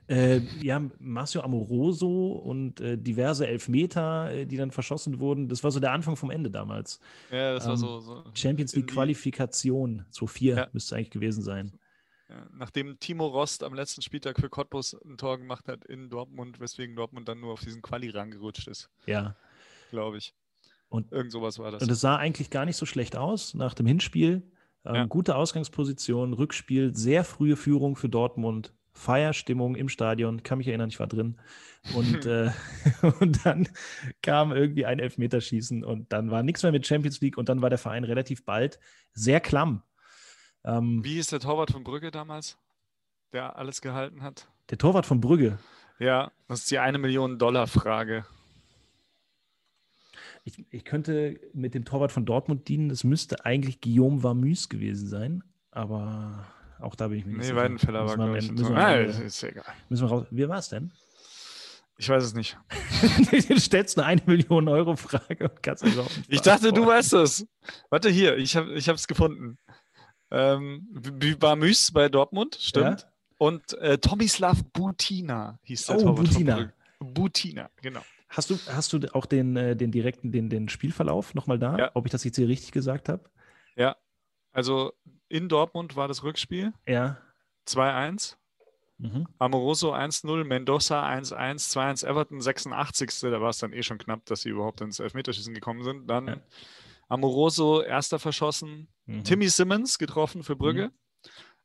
Äh, 0.07 0.39
ja, 0.61 0.81
Marcio 0.99 1.41
Amoroso 1.41 2.31
und 2.31 2.79
äh, 2.79 2.97
diverse 2.97 3.45
Elfmeter, 3.45 4.31
äh, 4.31 4.45
die 4.45 4.57
dann 4.57 4.71
verschossen 4.71 5.19
wurden. 5.19 5.49
Das 5.49 5.63
war 5.63 5.71
so 5.71 5.79
der 5.79 5.91
Anfang 5.91 6.15
vom 6.15 6.31
Ende 6.31 6.49
damals. 6.49 6.99
Ja, 7.29 7.53
das 7.53 7.65
ähm, 7.65 7.69
war 7.71 7.77
so, 7.77 7.99
so 7.99 8.23
Champions 8.33 8.75
League 8.75 8.87
Qualifikation, 8.87 10.05
2-4 10.11 10.55
ja. 10.55 10.67
müsste 10.71 10.95
eigentlich 10.95 11.11
gewesen 11.11 11.43
sein. 11.43 11.77
Ja, 12.29 12.45
nachdem 12.51 12.99
Timo 12.99 13.27
Rost 13.27 13.63
am 13.63 13.73
letzten 13.73 14.01
Spieltag 14.01 14.39
für 14.39 14.49
Cottbus 14.49 14.97
ein 15.05 15.17
Tor 15.17 15.37
gemacht 15.37 15.67
hat 15.67 15.85
in 15.85 16.09
Dortmund, 16.09 16.59
weswegen 16.59 16.95
Dortmund 16.95 17.27
dann 17.27 17.39
nur 17.39 17.53
auf 17.53 17.61
diesen 17.61 17.81
Quali 17.81 18.09
rangerutscht 18.09 18.67
ist. 18.67 18.89
Ja. 19.05 19.35
Glaube 19.91 20.17
ich. 20.17 20.33
Und, 20.89 21.11
Irgend 21.11 21.31
sowas 21.31 21.57
war 21.59 21.71
das. 21.71 21.81
Und 21.81 21.91
es 21.91 22.01
sah 22.01 22.17
eigentlich 22.17 22.49
gar 22.49 22.65
nicht 22.65 22.77
so 22.77 22.85
schlecht 22.85 23.15
aus 23.15 23.53
nach 23.53 23.73
dem 23.73 23.85
Hinspiel. 23.85 24.43
Ähm, 24.85 24.95
Ja. 24.95 25.05
Gute 25.05 25.35
Ausgangsposition, 25.35 26.33
Rückspiel, 26.33 26.95
sehr 26.95 27.23
frühe 27.23 27.55
Führung 27.55 27.95
für 27.95 28.09
Dortmund. 28.09 28.73
Feierstimmung 28.93 29.75
im 29.75 29.89
Stadion, 29.89 30.41
kann 30.41 30.57
mich 30.57 30.67
erinnern, 30.67 30.89
ich 30.89 30.99
war 30.99 31.07
drin. 31.07 31.37
Und, 31.93 32.25
äh, 32.25 32.51
und 33.19 33.45
dann 33.45 33.69
kam 34.21 34.51
irgendwie 34.51 34.85
ein 34.85 34.99
Elfmeterschießen 34.99 35.83
und 35.83 36.11
dann 36.11 36.31
war 36.31 36.43
nichts 36.43 36.63
mehr 36.63 36.71
mit 36.71 36.85
Champions 36.85 37.21
League 37.21 37.37
und 37.37 37.47
dann 37.47 37.61
war 37.61 37.69
der 37.69 37.77
Verein 37.77 38.03
relativ 38.03 38.43
bald 38.43 38.79
sehr 39.13 39.39
klamm. 39.39 39.83
Ähm, 40.67 41.03
Wie 41.03 41.13
hieß 41.13 41.27
der 41.27 41.39
Torwart 41.39 41.71
von 41.71 41.84
Brügge 41.84 42.12
damals, 42.12 42.58
der 43.34 43.56
alles 43.56 43.82
gehalten 43.82 44.21
hat? 44.21 44.47
der 44.69 44.77
Torwart 44.77 45.06
von 45.06 45.21
Brügge, 45.21 45.58
Ja, 45.97 46.30
das 46.49 46.60
ist 46.60 46.71
die 46.71 46.77
eine 46.80 46.97
Million 46.97 47.39
Dollar 47.39 47.67
Frage. 47.67 48.25
ich, 50.43 50.65
ich 50.71 50.84
könnte 50.86 51.39
mit 51.53 51.73
dem 51.73 51.86
Torwart 51.86 52.12
von 52.12 52.25
Dortmund 52.25 52.67
dienen, 52.67 52.89
das 52.89 53.03
müsste 53.03 53.45
eigentlich 53.45 53.82
Guillaume 53.82 54.23
Varmus 54.23 54.69
gewesen 54.69 55.08
sein, 55.08 55.43
aber 55.71 56.47
auch 56.80 56.95
da 56.95 57.08
bin 57.08 57.19
ich 57.19 57.25
mir 57.25 57.32
nicht 57.32 57.38
Nee, 57.39 57.43
sicher. 57.45 57.56
Weidenfeller 57.56 58.06
war, 58.08 58.15
glaube 58.15 58.38
ich. 58.39 58.51
Müssen 58.51 58.75
wir 58.75 58.86
Ende- 58.88 59.23
ist 59.23 59.43
egal. 59.43 59.63
müssen 59.89 60.03
wir 60.06 60.10
raus. 60.10 60.27
Wie 60.32 60.47
war 60.47 60.58
es 60.60 60.69
denn? 60.69 60.91
Ich 61.97 62.08
weiß 62.10 62.23
es 62.23 62.34
nicht. 62.36 62.58
du 63.49 63.60
stellst 63.60 63.97
eine 63.97 64.06
1 64.06 64.27
Million 64.27 64.67
Euro 64.67 64.95
Frage 64.95 65.49
und 65.49 65.63
kannst 65.63 65.84
auch 65.84 65.88
nicht 65.88 66.25
Ich 66.27 66.41
dachte, 66.41 66.71
du 66.71 66.86
weißt 66.86 67.13
es. 67.13 67.47
Warte 67.89 68.10
hier, 68.10 68.38
ich 68.38 68.56
habe 68.56 68.69
es 68.75 69.08
gefunden. 69.08 69.58
Ähm, 70.31 70.87
Bamüs 71.39 71.91
bei 71.91 72.09
Dortmund, 72.09 72.57
stimmt. 72.59 73.01
Ja? 73.01 73.07
Und 73.37 73.73
äh, 73.79 73.97
Tomislav 73.97 74.63
Butina 74.73 75.59
hieß 75.63 75.85
der 75.87 75.97
Oh, 75.97 76.01
Torwart 76.01 76.27
Butina. 76.29 76.71
Butina, 76.99 77.69
genau. 77.81 78.01
Hast 78.29 78.49
du, 78.49 78.57
hast 78.67 78.91
du 78.93 78.99
auch 79.15 79.25
den, 79.25 79.55
äh, 79.55 79.75
den 79.75 79.91
direkten, 79.91 80.31
den, 80.31 80.49
den 80.49 80.67
Spielverlauf 80.69 81.33
nochmal 81.33 81.59
da? 81.59 81.77
Ja. 81.77 81.91
Ob 81.93 82.05
ich 82.05 82.11
das 82.11 82.23
jetzt 82.23 82.35
hier 82.35 82.47
richtig 82.47 82.71
gesagt 82.71 83.09
habe? 83.09 83.29
Also 84.53 84.91
in 85.29 85.49
Dortmund 85.49 85.95
war 85.95 86.07
das 86.07 86.23
Rückspiel 86.23 86.73
Ja. 86.87 87.17
2-1. 87.67 88.37
Mhm. 88.97 89.27
Amoroso 89.37 89.93
1-0, 89.93 90.43
Mendoza 90.45 91.07
1-1, 91.07 91.71
2-1 91.77 92.07
Everton, 92.07 92.41
86. 92.41 93.19
Da 93.21 93.39
war 93.39 93.49
es 93.51 93.59
dann 93.59 93.71
eh 93.71 93.83
schon 93.83 93.99
knapp, 93.99 94.25
dass 94.25 94.41
sie 94.41 94.49
überhaupt 94.49 94.81
ins 94.81 94.99
Elfmeterschießen 94.99 95.53
gekommen 95.53 95.83
sind. 95.83 96.07
Dann 96.09 96.27
Ja. 96.27 96.37
Amoroso, 97.07 97.83
erster 97.83 98.17
verschossen. 98.17 98.87
Mhm. 99.07 99.23
Timmy 99.23 99.49
Simmons 99.49 99.97
getroffen 99.97 100.43
für 100.43 100.55
Brügge. 100.55 100.91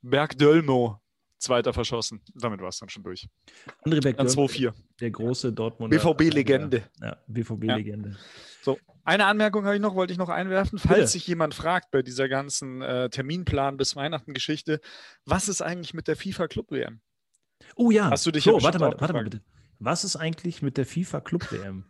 Berg 0.00 0.36
Dölmo, 0.38 1.00
zweiter 1.38 1.72
verschossen. 1.72 2.22
Damit 2.34 2.60
war 2.60 2.68
es 2.68 2.78
dann 2.78 2.88
schon 2.88 3.02
durch. 3.02 3.28
André 3.84 4.00
Dann 4.00 4.26
2-4. 4.26 4.72
der 5.00 5.10
große 5.10 5.52
Dortmunder. 5.52 5.96
BVB-Legende. 5.96 6.82
Ja, 7.00 7.16
BVB-Legende. 7.26 8.16
So, 8.62 8.78
eine 9.04 9.26
Anmerkung 9.26 9.64
habe 9.64 9.74
ich 9.74 9.80
noch, 9.82 9.94
wollte 9.94 10.12
ich 10.12 10.18
noch 10.18 10.28
einwerfen. 10.28 10.78
Falls 10.78 10.94
Bitte. 10.94 11.06
sich 11.08 11.26
jemand 11.26 11.54
fragt 11.54 11.90
bei 11.90 12.02
dieser 12.02 12.28
ganzen 12.28 12.80
äh, 12.82 13.10
Terminplan 13.10 13.76
bis 13.76 13.96
Weihnachten 13.96 14.34
Geschichte, 14.34 14.80
was 15.24 15.48
ist 15.48 15.60
eigentlich 15.62 15.94
mit 15.94 16.08
der 16.08 16.16
FIFA 16.16 16.48
Club 16.48 16.70
WM? 16.70 17.00
Oh 17.76 17.90
ja. 17.90 18.10
Hast 18.10 18.26
du 18.26 18.30
dich 18.30 18.44
so, 18.44 18.56
ja 18.56 18.62
warte 18.62 18.78
mal, 18.78 18.94
warte 18.98 19.12
mal 19.12 19.24
bitte. 19.24 19.42
Was 19.78 20.04
ist 20.04 20.14
eigentlich 20.16 20.62
mit 20.62 20.76
der 20.76 20.86
FIFA 20.86 21.20
Club 21.20 21.50
WM? 21.50 21.84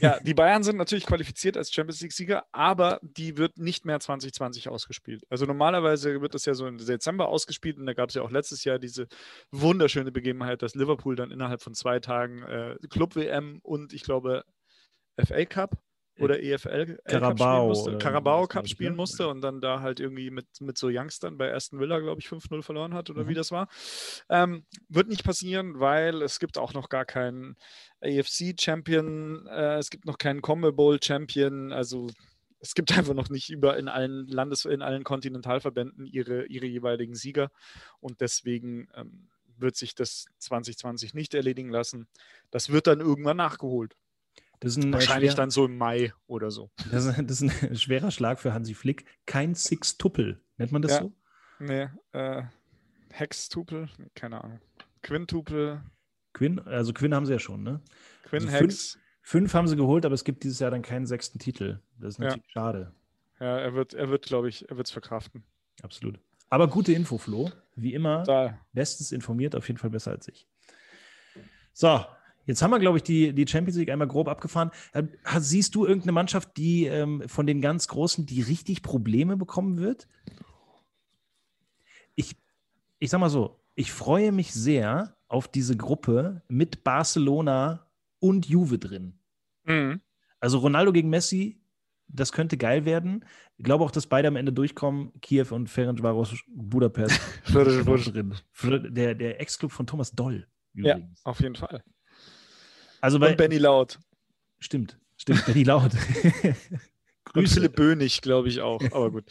Ja, 0.00 0.18
die 0.20 0.34
Bayern 0.34 0.62
sind 0.62 0.76
natürlich 0.76 1.06
qualifiziert 1.06 1.56
als 1.56 1.72
Champions 1.72 2.00
League-Sieger, 2.00 2.44
aber 2.52 3.00
die 3.02 3.36
wird 3.36 3.58
nicht 3.58 3.84
mehr 3.84 4.00
2020 4.00 4.68
ausgespielt. 4.68 5.24
Also 5.28 5.46
normalerweise 5.46 6.20
wird 6.20 6.34
das 6.34 6.46
ja 6.46 6.54
so 6.54 6.66
im 6.66 6.78
Dezember 6.78 7.28
ausgespielt 7.28 7.78
und 7.78 7.86
da 7.86 7.92
gab 7.92 8.08
es 8.08 8.14
ja 8.14 8.22
auch 8.22 8.30
letztes 8.30 8.64
Jahr 8.64 8.78
diese 8.78 9.08
wunderschöne 9.50 10.12
Begebenheit, 10.12 10.62
dass 10.62 10.74
Liverpool 10.74 11.16
dann 11.16 11.30
innerhalb 11.30 11.62
von 11.62 11.74
zwei 11.74 12.00
Tagen 12.00 12.42
äh, 12.42 12.76
Club-WM 12.88 13.60
und 13.62 13.92
ich 13.92 14.02
glaube 14.02 14.44
FA 15.22 15.44
Cup 15.44 15.83
oder 16.18 16.42
EFL 16.42 16.98
Carabao 17.06 17.34
spielen 17.36 17.68
musste, 17.68 17.90
sowas, 17.90 18.48
Cup 18.48 18.68
spielen 18.68 18.92
ne? 18.92 18.96
musste 18.96 19.28
und 19.28 19.40
dann 19.40 19.60
da 19.60 19.80
halt 19.80 20.00
irgendwie 20.00 20.30
mit, 20.30 20.46
mit 20.60 20.78
so 20.78 20.88
Youngstern 20.88 21.36
bei 21.36 21.52
Aston 21.52 21.80
Villa, 21.80 21.98
glaube 21.98 22.20
ich, 22.20 22.28
5-0 22.28 22.62
verloren 22.62 22.94
hat 22.94 23.10
oder 23.10 23.24
Mhm. 23.24 23.28
wie 23.28 23.34
das 23.34 23.50
war. 23.50 23.68
Ähm, 24.28 24.64
wird 24.88 25.08
nicht 25.08 25.24
passieren, 25.24 25.80
weil 25.80 26.22
es 26.22 26.38
gibt 26.38 26.58
auch 26.58 26.72
noch 26.72 26.88
gar 26.88 27.04
keinen 27.04 27.56
AFC-Champion, 28.00 29.46
äh, 29.48 29.78
es 29.78 29.90
gibt 29.90 30.04
noch 30.06 30.18
keinen 30.18 30.42
Combo 30.42 30.72
Bowl-Champion, 30.72 31.72
also 31.72 32.08
es 32.60 32.74
gibt 32.74 32.88
einfach 32.98 33.14
noch 33.14 33.28
nicht 33.28 33.50
über 33.50 33.76
in 33.76 33.88
allen 33.88 34.26
Landes-, 34.28 34.64
in 34.64 34.82
allen 34.82 35.04
Kontinentalverbänden 35.04 36.06
ihre, 36.06 36.46
ihre 36.46 36.66
jeweiligen 36.66 37.14
Sieger 37.14 37.50
und 38.00 38.20
deswegen 38.20 38.88
ähm, 38.94 39.28
wird 39.56 39.76
sich 39.76 39.94
das 39.94 40.26
2020 40.38 41.14
nicht 41.14 41.34
erledigen 41.34 41.70
lassen. 41.70 42.08
Das 42.50 42.70
wird 42.70 42.86
dann 42.86 43.00
irgendwann 43.00 43.36
nachgeholt. 43.36 43.96
Das 44.53 44.53
ist 44.53 44.53
ein, 44.53 44.53
äh, 44.53 44.53
Wahrscheinlich 44.64 45.30
schwer, 45.32 45.36
dann 45.36 45.50
so 45.50 45.64
im 45.66 45.76
Mai 45.78 46.12
oder 46.26 46.50
so. 46.50 46.70
das 46.90 47.04
ist, 47.04 47.16
das 47.30 47.42
ist 47.42 47.62
ein 47.62 47.76
schwerer 47.76 48.10
Schlag 48.10 48.38
für 48.40 48.52
Hansi 48.52 48.74
Flick. 48.74 49.04
Kein 49.26 49.54
Six-Tuppel. 49.54 50.40
Nennt 50.56 50.72
man 50.72 50.82
das 50.82 50.92
Ja. 50.92 50.98
so? 51.02 51.12
Nee, 51.58 51.88
äh, 52.12 52.42
Hex-Tupel, 53.12 53.88
keine 54.14 54.42
Ahnung. 54.42 54.60
Quintupel, 55.02 55.82
Quinn, 56.32 56.58
also 56.60 56.92
Quinn 56.92 57.14
haben 57.14 57.26
sie 57.26 57.32
ja 57.32 57.38
schon, 57.38 57.62
ne? 57.62 57.80
Quinn 58.24 58.42
Also 58.44 58.56
Hex. 58.56 58.98
Fünf 59.22 59.54
haben 59.54 59.68
sie 59.68 59.76
geholt, 59.76 60.04
aber 60.04 60.14
es 60.14 60.24
gibt 60.24 60.42
dieses 60.44 60.58
Jahr 60.58 60.70
dann 60.70 60.82
keinen 60.82 61.06
sechsten 61.06 61.38
Titel. 61.38 61.80
Das 61.98 62.14
ist 62.14 62.18
Ja. 62.18 62.24
natürlich 62.24 62.50
schade. 62.52 62.92
Ja, 63.40 63.58
er 63.58 63.74
wird, 63.74 63.94
er 63.94 64.08
wird, 64.10 64.26
glaube 64.26 64.48
ich, 64.48 64.68
er 64.68 64.76
wird 64.76 64.86
es 64.86 64.92
verkraften. 64.92 65.44
Absolut. 65.82 66.18
Aber 66.50 66.68
gute 66.68 66.92
Info, 66.92 67.18
Flo. 67.18 67.50
Wie 67.76 67.94
immer, 67.94 68.22
Da, 68.24 68.58
bestens 68.72 69.12
informiert, 69.12 69.54
auf 69.56 69.66
jeden 69.68 69.78
Fall 69.78 69.90
besser 69.90 70.10
als 70.10 70.28
ich. 70.28 70.46
So, 71.72 72.04
jetzt 72.46 72.62
haben 72.62 72.70
wir, 72.70 72.78
glaube 72.78 72.98
ich, 72.98 73.02
die, 73.02 73.32
die 73.32 73.46
Champions 73.46 73.76
League 73.78 73.90
einmal 73.90 74.08
grob 74.08 74.28
abgefahren. 74.28 74.70
Ähm, 74.94 75.08
Siehst 75.38 75.74
du 75.74 75.84
irgendeine 75.86 76.12
Mannschaft, 76.12 76.56
die 76.56 76.86
ähm, 76.86 77.22
von 77.26 77.46
den 77.46 77.60
ganz 77.60 77.88
Großen, 77.88 78.26
die 78.26 78.42
richtig 78.42 78.82
Probleme 78.82 79.36
bekommen 79.36 79.78
wird? 79.78 80.08
Ich, 82.14 82.36
ich 82.98 83.10
sag 83.10 83.20
mal 83.20 83.30
so, 83.30 83.60
ich 83.74 83.92
freue 83.92 84.32
mich 84.32 84.52
sehr 84.52 85.16
auf 85.28 85.48
diese 85.48 85.76
Gruppe 85.76 86.42
mit 86.48 86.84
Barcelona 86.84 87.86
und 88.20 88.46
Juve 88.46 88.78
drin. 88.78 89.18
Mhm. 89.64 90.00
Also 90.38 90.58
Ronaldo 90.58 90.92
gegen 90.92 91.10
Messi, 91.10 91.60
das 92.06 92.32
könnte 92.32 92.56
geil 92.56 92.84
werden. 92.84 93.24
Ich 93.56 93.64
glaube 93.64 93.82
auch, 93.84 93.90
dass 93.90 94.06
beide 94.06 94.28
am 94.28 94.36
Ende 94.36 94.52
durchkommen. 94.52 95.12
Kiew 95.20 95.46
und 95.50 95.68
Ferencvaros 95.68 96.36
Budapest 96.48 97.20
drin. 97.52 98.34
Der, 98.94 99.14
der 99.14 99.40
Ex-Club 99.40 99.72
von 99.72 99.86
Thomas 99.86 100.12
Doll 100.12 100.46
Ja, 100.74 100.96
übrigens. 100.96 101.24
auf 101.24 101.40
jeden 101.40 101.56
Fall. 101.56 101.82
Also 103.04 103.18
bei, 103.18 103.32
Und 103.32 103.36
Benny 103.36 103.58
Laut. 103.58 103.98
stimmt, 104.60 104.98
stimmt, 105.18 105.44
Benny 105.44 105.62
Laut. 105.62 105.92
Und 106.24 107.32
Grüße. 107.34 107.54
Philipp 107.56 107.76
Bönig, 107.76 108.22
glaube 108.22 108.48
ich 108.48 108.62
auch. 108.62 108.80
Aber 108.92 109.10
gut. 109.10 109.24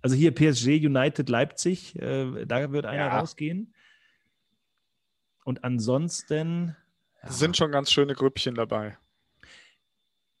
Also 0.00 0.16
hier 0.16 0.32
PSG, 0.34 0.86
United, 0.86 1.28
Leipzig, 1.28 1.94
äh, 1.96 2.46
da 2.46 2.72
wird 2.72 2.86
einer 2.86 3.06
Ja. 3.08 3.18
rausgehen. 3.18 3.74
Und 5.44 5.62
ansonsten 5.62 6.74
ja, 7.22 7.28
Es 7.28 7.38
sind 7.38 7.56
schon 7.58 7.70
ganz 7.70 7.90
schöne 7.92 8.14
Grüppchen 8.14 8.54
dabei. 8.54 8.96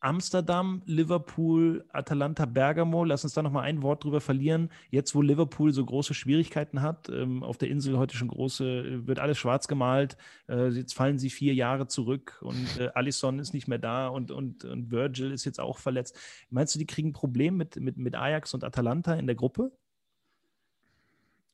Amsterdam, 0.00 0.82
Liverpool, 0.86 1.84
Atalanta, 1.88 2.44
Bergamo. 2.46 3.02
Lass 3.04 3.24
uns 3.24 3.32
da 3.34 3.42
noch 3.42 3.50
mal 3.50 3.62
ein 3.62 3.82
Wort 3.82 4.04
drüber 4.04 4.20
verlieren. 4.20 4.70
Jetzt, 4.90 5.14
wo 5.14 5.22
Liverpool 5.22 5.72
so 5.72 5.84
große 5.84 6.14
Schwierigkeiten 6.14 6.82
hat, 6.82 7.08
ähm, 7.08 7.42
auf 7.42 7.58
der 7.58 7.68
Insel 7.68 7.98
heute 7.98 8.16
schon 8.16 8.28
große, 8.28 8.64
äh, 8.64 9.06
wird 9.08 9.18
alles 9.18 9.38
schwarz 9.38 9.66
gemalt. 9.66 10.16
Äh, 10.48 10.68
jetzt 10.68 10.94
fallen 10.94 11.18
sie 11.18 11.30
vier 11.30 11.52
Jahre 11.54 11.88
zurück 11.88 12.38
und 12.42 12.78
äh, 12.78 12.90
Alisson 12.94 13.40
ist 13.40 13.52
nicht 13.54 13.66
mehr 13.66 13.78
da 13.78 14.06
und, 14.06 14.30
und, 14.30 14.64
und 14.64 14.90
Virgil 14.92 15.32
ist 15.32 15.44
jetzt 15.44 15.58
auch 15.58 15.78
verletzt. 15.78 16.16
Meinst 16.50 16.74
du, 16.76 16.78
die 16.78 16.86
kriegen 16.86 17.08
ein 17.08 17.12
Problem 17.12 17.56
mit, 17.56 17.74
mit, 17.76 17.96
mit 17.96 18.14
Ajax 18.14 18.54
und 18.54 18.62
Atalanta 18.62 19.14
in 19.14 19.26
der 19.26 19.34
Gruppe? 19.34 19.72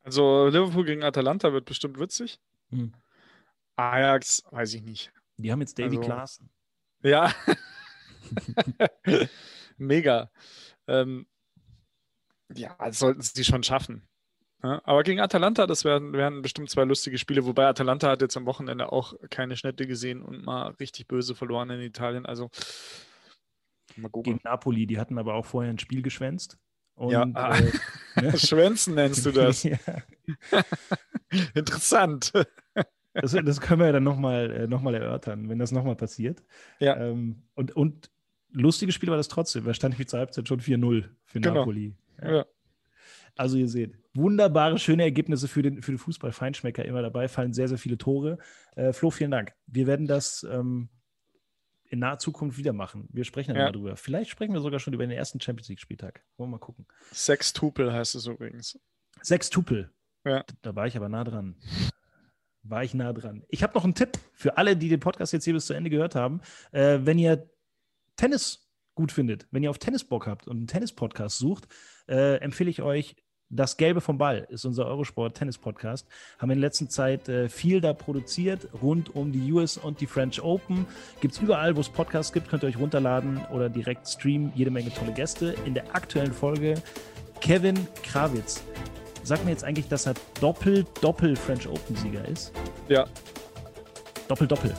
Also 0.03 0.49
Liverpool 0.49 0.85
gegen 0.85 1.03
Atalanta 1.03 1.51
wird 1.55 1.65
bestimmt 1.65 1.99
witzig. 1.99 2.39
Hm. 2.69 2.93
Ajax, 3.77 4.45
weiß 4.51 4.75
ich 4.75 4.83
nicht. 4.83 5.13
Die 5.39 5.51
haben 5.51 5.61
jetzt 5.61 5.79
Davy 5.79 5.97
Also- 5.97 6.01
Klaassen. 6.03 6.51
Ja. 7.03 7.33
Mega. 9.77 10.31
Ähm, 10.87 11.27
ja, 12.55 12.77
das 12.79 12.99
sollten 12.99 13.23
sie 13.23 13.45
schon 13.45 13.63
schaffen. 13.63 14.07
Ja, 14.63 14.81
aber 14.85 15.03
gegen 15.03 15.21
Atalanta, 15.21 15.67
das 15.67 15.85
werden, 15.85 16.15
werden 16.15 16.41
bestimmt 16.41 16.71
zwei 16.71 16.85
lustige 16.85 17.19
Spiele, 17.19 17.45
wobei 17.45 17.67
Atalanta 17.67 18.09
hat 18.09 18.23
jetzt 18.23 18.37
am 18.37 18.47
Wochenende 18.47 18.93
auch 18.93 19.15
keine 19.29 19.57
Schnitte 19.57 19.87
gesehen 19.87 20.23
und 20.23 20.45
mal 20.45 20.69
richtig 20.81 21.07
böse 21.07 21.35
verloren 21.35 21.69
in 21.71 21.81
Italien. 21.81 22.25
Also 22.25 22.51
mal 23.97 24.09
gucken. 24.09 24.33
Gegen 24.33 24.41
Napoli, 24.45 24.87
die 24.87 24.99
hatten 24.99 25.19
aber 25.19 25.35
auch 25.35 25.45
vorher 25.45 25.71
ein 25.71 25.79
Spiel 25.79 26.01
geschwänzt. 26.01 26.59
Und, 26.95 27.11
Ja, 27.11 27.25
äh, 27.25 27.73
ne? 28.23 28.39
Schwänzen 28.39 28.95
nennst 28.95 29.27
du 29.27 29.33
das. 29.33 29.65
ja, 29.65 29.77
Interessant. 31.55 32.33
das, 33.13 33.33
das 33.33 33.61
können 33.61 33.81
wir 33.81 33.87
ja 33.87 33.93
dann 33.93 34.05
nochmal 34.05 34.51
äh, 34.51 34.67
noch 34.67 34.81
mal 34.81 34.95
erörtern, 34.95 35.49
wenn 35.51 35.59
das 35.59 35.73
nochmal 35.73 35.97
passiert. 35.97 36.43
Ja. 36.79 36.97
Ähm, 36.97 37.43
und, 37.55 37.77
und 37.77 38.11
lustiges 38.55 38.95
Spiel 38.95 39.11
war 39.11 39.17
das 39.17 39.29
trotzdem. 39.29 39.65
Da 39.65 39.75
stand 39.75 39.99
ich 39.99 40.09
zur 40.09 40.19
Halbzeit 40.19 40.49
schon 40.49 40.61
4-0 40.61 41.09
für 41.25 41.41
Genau. 41.41 41.55
Napoli. 41.55 41.95
Ja. 42.23 42.37
Ja. 42.37 42.47
Also 43.37 43.57
ihr 43.57 43.69
seht, 43.69 43.99
wunderbare, 44.15 44.79
schöne 44.79 45.03
Ergebnisse 45.03 45.49
für 45.49 45.63
den, 45.63 45.83
für 45.83 45.91
den 45.91 45.99
Fußball-Feinschmecker 45.99 46.85
immer 46.85 47.03
dabei, 47.03 47.27
fallen 47.27 47.53
sehr, 47.53 47.69
sehr 47.69 47.79
viele 47.79 47.99
Tore. 47.99 48.39
Äh, 48.77 48.93
Flo, 48.93 49.11
vielen 49.11 49.33
Dank. 49.33 49.55
Wir 49.67 49.89
werden 49.89 50.07
das 50.07 50.47
ähm, 50.49 50.89
in 51.87 51.99
naher 51.99 52.19
Zukunft 52.19 52.57
wieder 52.57 52.73
machen. 52.73 53.09
Wir 53.13 53.25
sprechen 53.25 53.51
dann 53.51 53.59
ja. 53.59 53.65
mal 53.67 53.73
drüber. 53.73 53.97
Vielleicht 53.97 54.31
sprechen 54.31 54.53
wir 54.53 54.61
sogar 54.61 54.79
schon 54.79 54.95
über 54.95 55.05
den 55.05 55.11
ersten 55.11 55.41
Champions 55.41 55.69
League-Spieltag. 55.69 56.23
Wollen 56.37 56.51
wir 56.51 56.59
mal 56.59 56.59
gucken. 56.59 56.87
Sextupel 57.13 57.93
heißt 57.93 58.15
es 58.15 58.27
übrigens. 58.27 58.79
Sextupel. 59.21 59.91
Ja. 60.25 60.45
Da 60.63 60.77
war 60.77 60.87
ich 60.87 60.97
aber 60.97 61.09
nah 61.09 61.25
dran. 61.25 61.57
War 62.63 62.85
ich 62.85 62.95
nah 62.95 63.13
dran. 63.13 63.45
Ich 63.49 63.63
habe 63.63 63.75
noch 63.75 63.85
einen 63.85 63.95
Tipp 63.95 64.13
für 64.33 64.57
alle, 64.57 64.77
die 64.77 64.89
den 64.89 65.01
Podcast 65.01 65.33
jetzt 65.33 65.45
hier 65.45 65.55
bis 65.55 65.67
zu 65.67 65.75
Ende 65.75 65.91
gehört 65.91 66.15
haben. 66.15 66.41
Äh, 66.73 67.01
wenn 67.03 67.19
ihr 67.19 67.49
Tennis 68.17 68.69
gut 68.95 69.13
findet, 69.13 69.47
wenn 69.51 69.63
ihr 69.63 69.71
auf 69.71 69.79
Tennis 69.79 70.05
Bock 70.05 70.27
habt 70.27 70.47
und 70.47 70.57
einen 70.57 70.67
Tennis-Podcast 70.67 71.39
sucht, 71.39 71.67
äh, 72.09 72.37
empfehle 72.37 72.71
ich 72.71 72.83
euch 72.83 73.17
das 73.51 73.77
Gelbe 73.77 74.01
vom 74.01 74.19
Ball 74.19 74.47
ist 74.51 74.65
unser 74.65 74.87
Eurosport-Tennis-Podcast. 74.87 76.09
Haben 76.39 76.51
in 76.51 76.59
letzter 76.59 76.89
Zeit 76.89 77.29
äh, 77.29 77.49
viel 77.49 77.81
da 77.81 77.93
produziert, 77.93 78.69
rund 78.83 79.15
um 79.15 79.33
die 79.33 79.53
US 79.53 79.77
und 79.77 80.01
die 80.01 80.07
French 80.07 80.43
Open. 80.43 80.87
Gibt 81.21 81.35
es 81.35 81.41
überall, 81.41 81.77
wo 81.77 81.81
es 81.81 81.89
Podcasts 81.89 82.33
gibt, 82.33 82.49
könnt 82.49 82.65
ihr 82.65 82.69
euch 82.69 82.79
runterladen 82.79 83.45
oder 83.53 83.69
direkt 83.69 84.09
streamen. 84.09 84.53
Jede 84.55 84.71
Menge 84.71 84.93
tolle 84.93 85.13
Gäste. 85.13 85.55
In 85.65 85.75
der 85.75 85.95
aktuellen 85.95 86.33
Folge 86.33 86.75
Kevin 87.41 87.87
Krawitz. 88.03 88.65
Sagt 89.23 89.45
mir 89.45 89.53
jetzt 89.53 89.65
eigentlich, 89.65 89.89
dass 89.89 90.07
er 90.07 90.15
Doppel-Doppel-French 90.41 91.69
Open-Sieger 91.69 92.27
ist? 92.27 92.53
Ja. 92.89 93.07
Doppel-Doppel. 94.29 94.75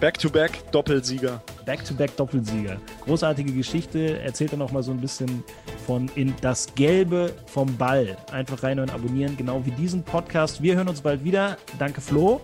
Back-to-back 0.00 0.70
Doppelsieger. 0.72 1.40
Back-to-back 1.64 2.16
Doppelsieger. 2.16 2.76
Großartige 3.04 3.52
Geschichte. 3.52 4.20
Erzählt 4.20 4.52
er 4.52 4.58
noch 4.58 4.70
mal 4.72 4.82
so 4.82 4.90
ein 4.92 5.00
bisschen 5.00 5.42
von 5.86 6.10
in 6.14 6.34
das 6.40 6.74
Gelbe 6.74 7.32
vom 7.46 7.74
Ball. 7.76 8.16
Einfach 8.30 8.62
rein 8.62 8.78
und 8.78 8.92
abonnieren, 8.92 9.36
genau 9.36 9.64
wie 9.64 9.70
diesen 9.70 10.02
Podcast. 10.02 10.62
Wir 10.62 10.76
hören 10.76 10.88
uns 10.88 11.00
bald 11.00 11.24
wieder. 11.24 11.56
Danke 11.78 12.00
Flo. 12.00 12.40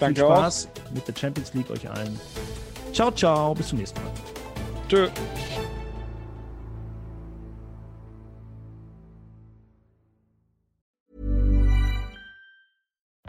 Danke 0.00 0.20
Viel 0.20 0.24
Spaß 0.30 0.68
auch. 0.68 0.90
mit 0.94 1.06
der 1.06 1.14
Champions 1.14 1.52
League 1.54 1.70
euch 1.70 1.88
allen. 1.88 2.18
Ciao, 2.92 3.10
ciao. 3.10 3.54
Bis 3.54 3.68
zum 3.68 3.78
nächsten 3.78 4.00
Mal. 4.00 4.10
Tschö. 4.88 5.08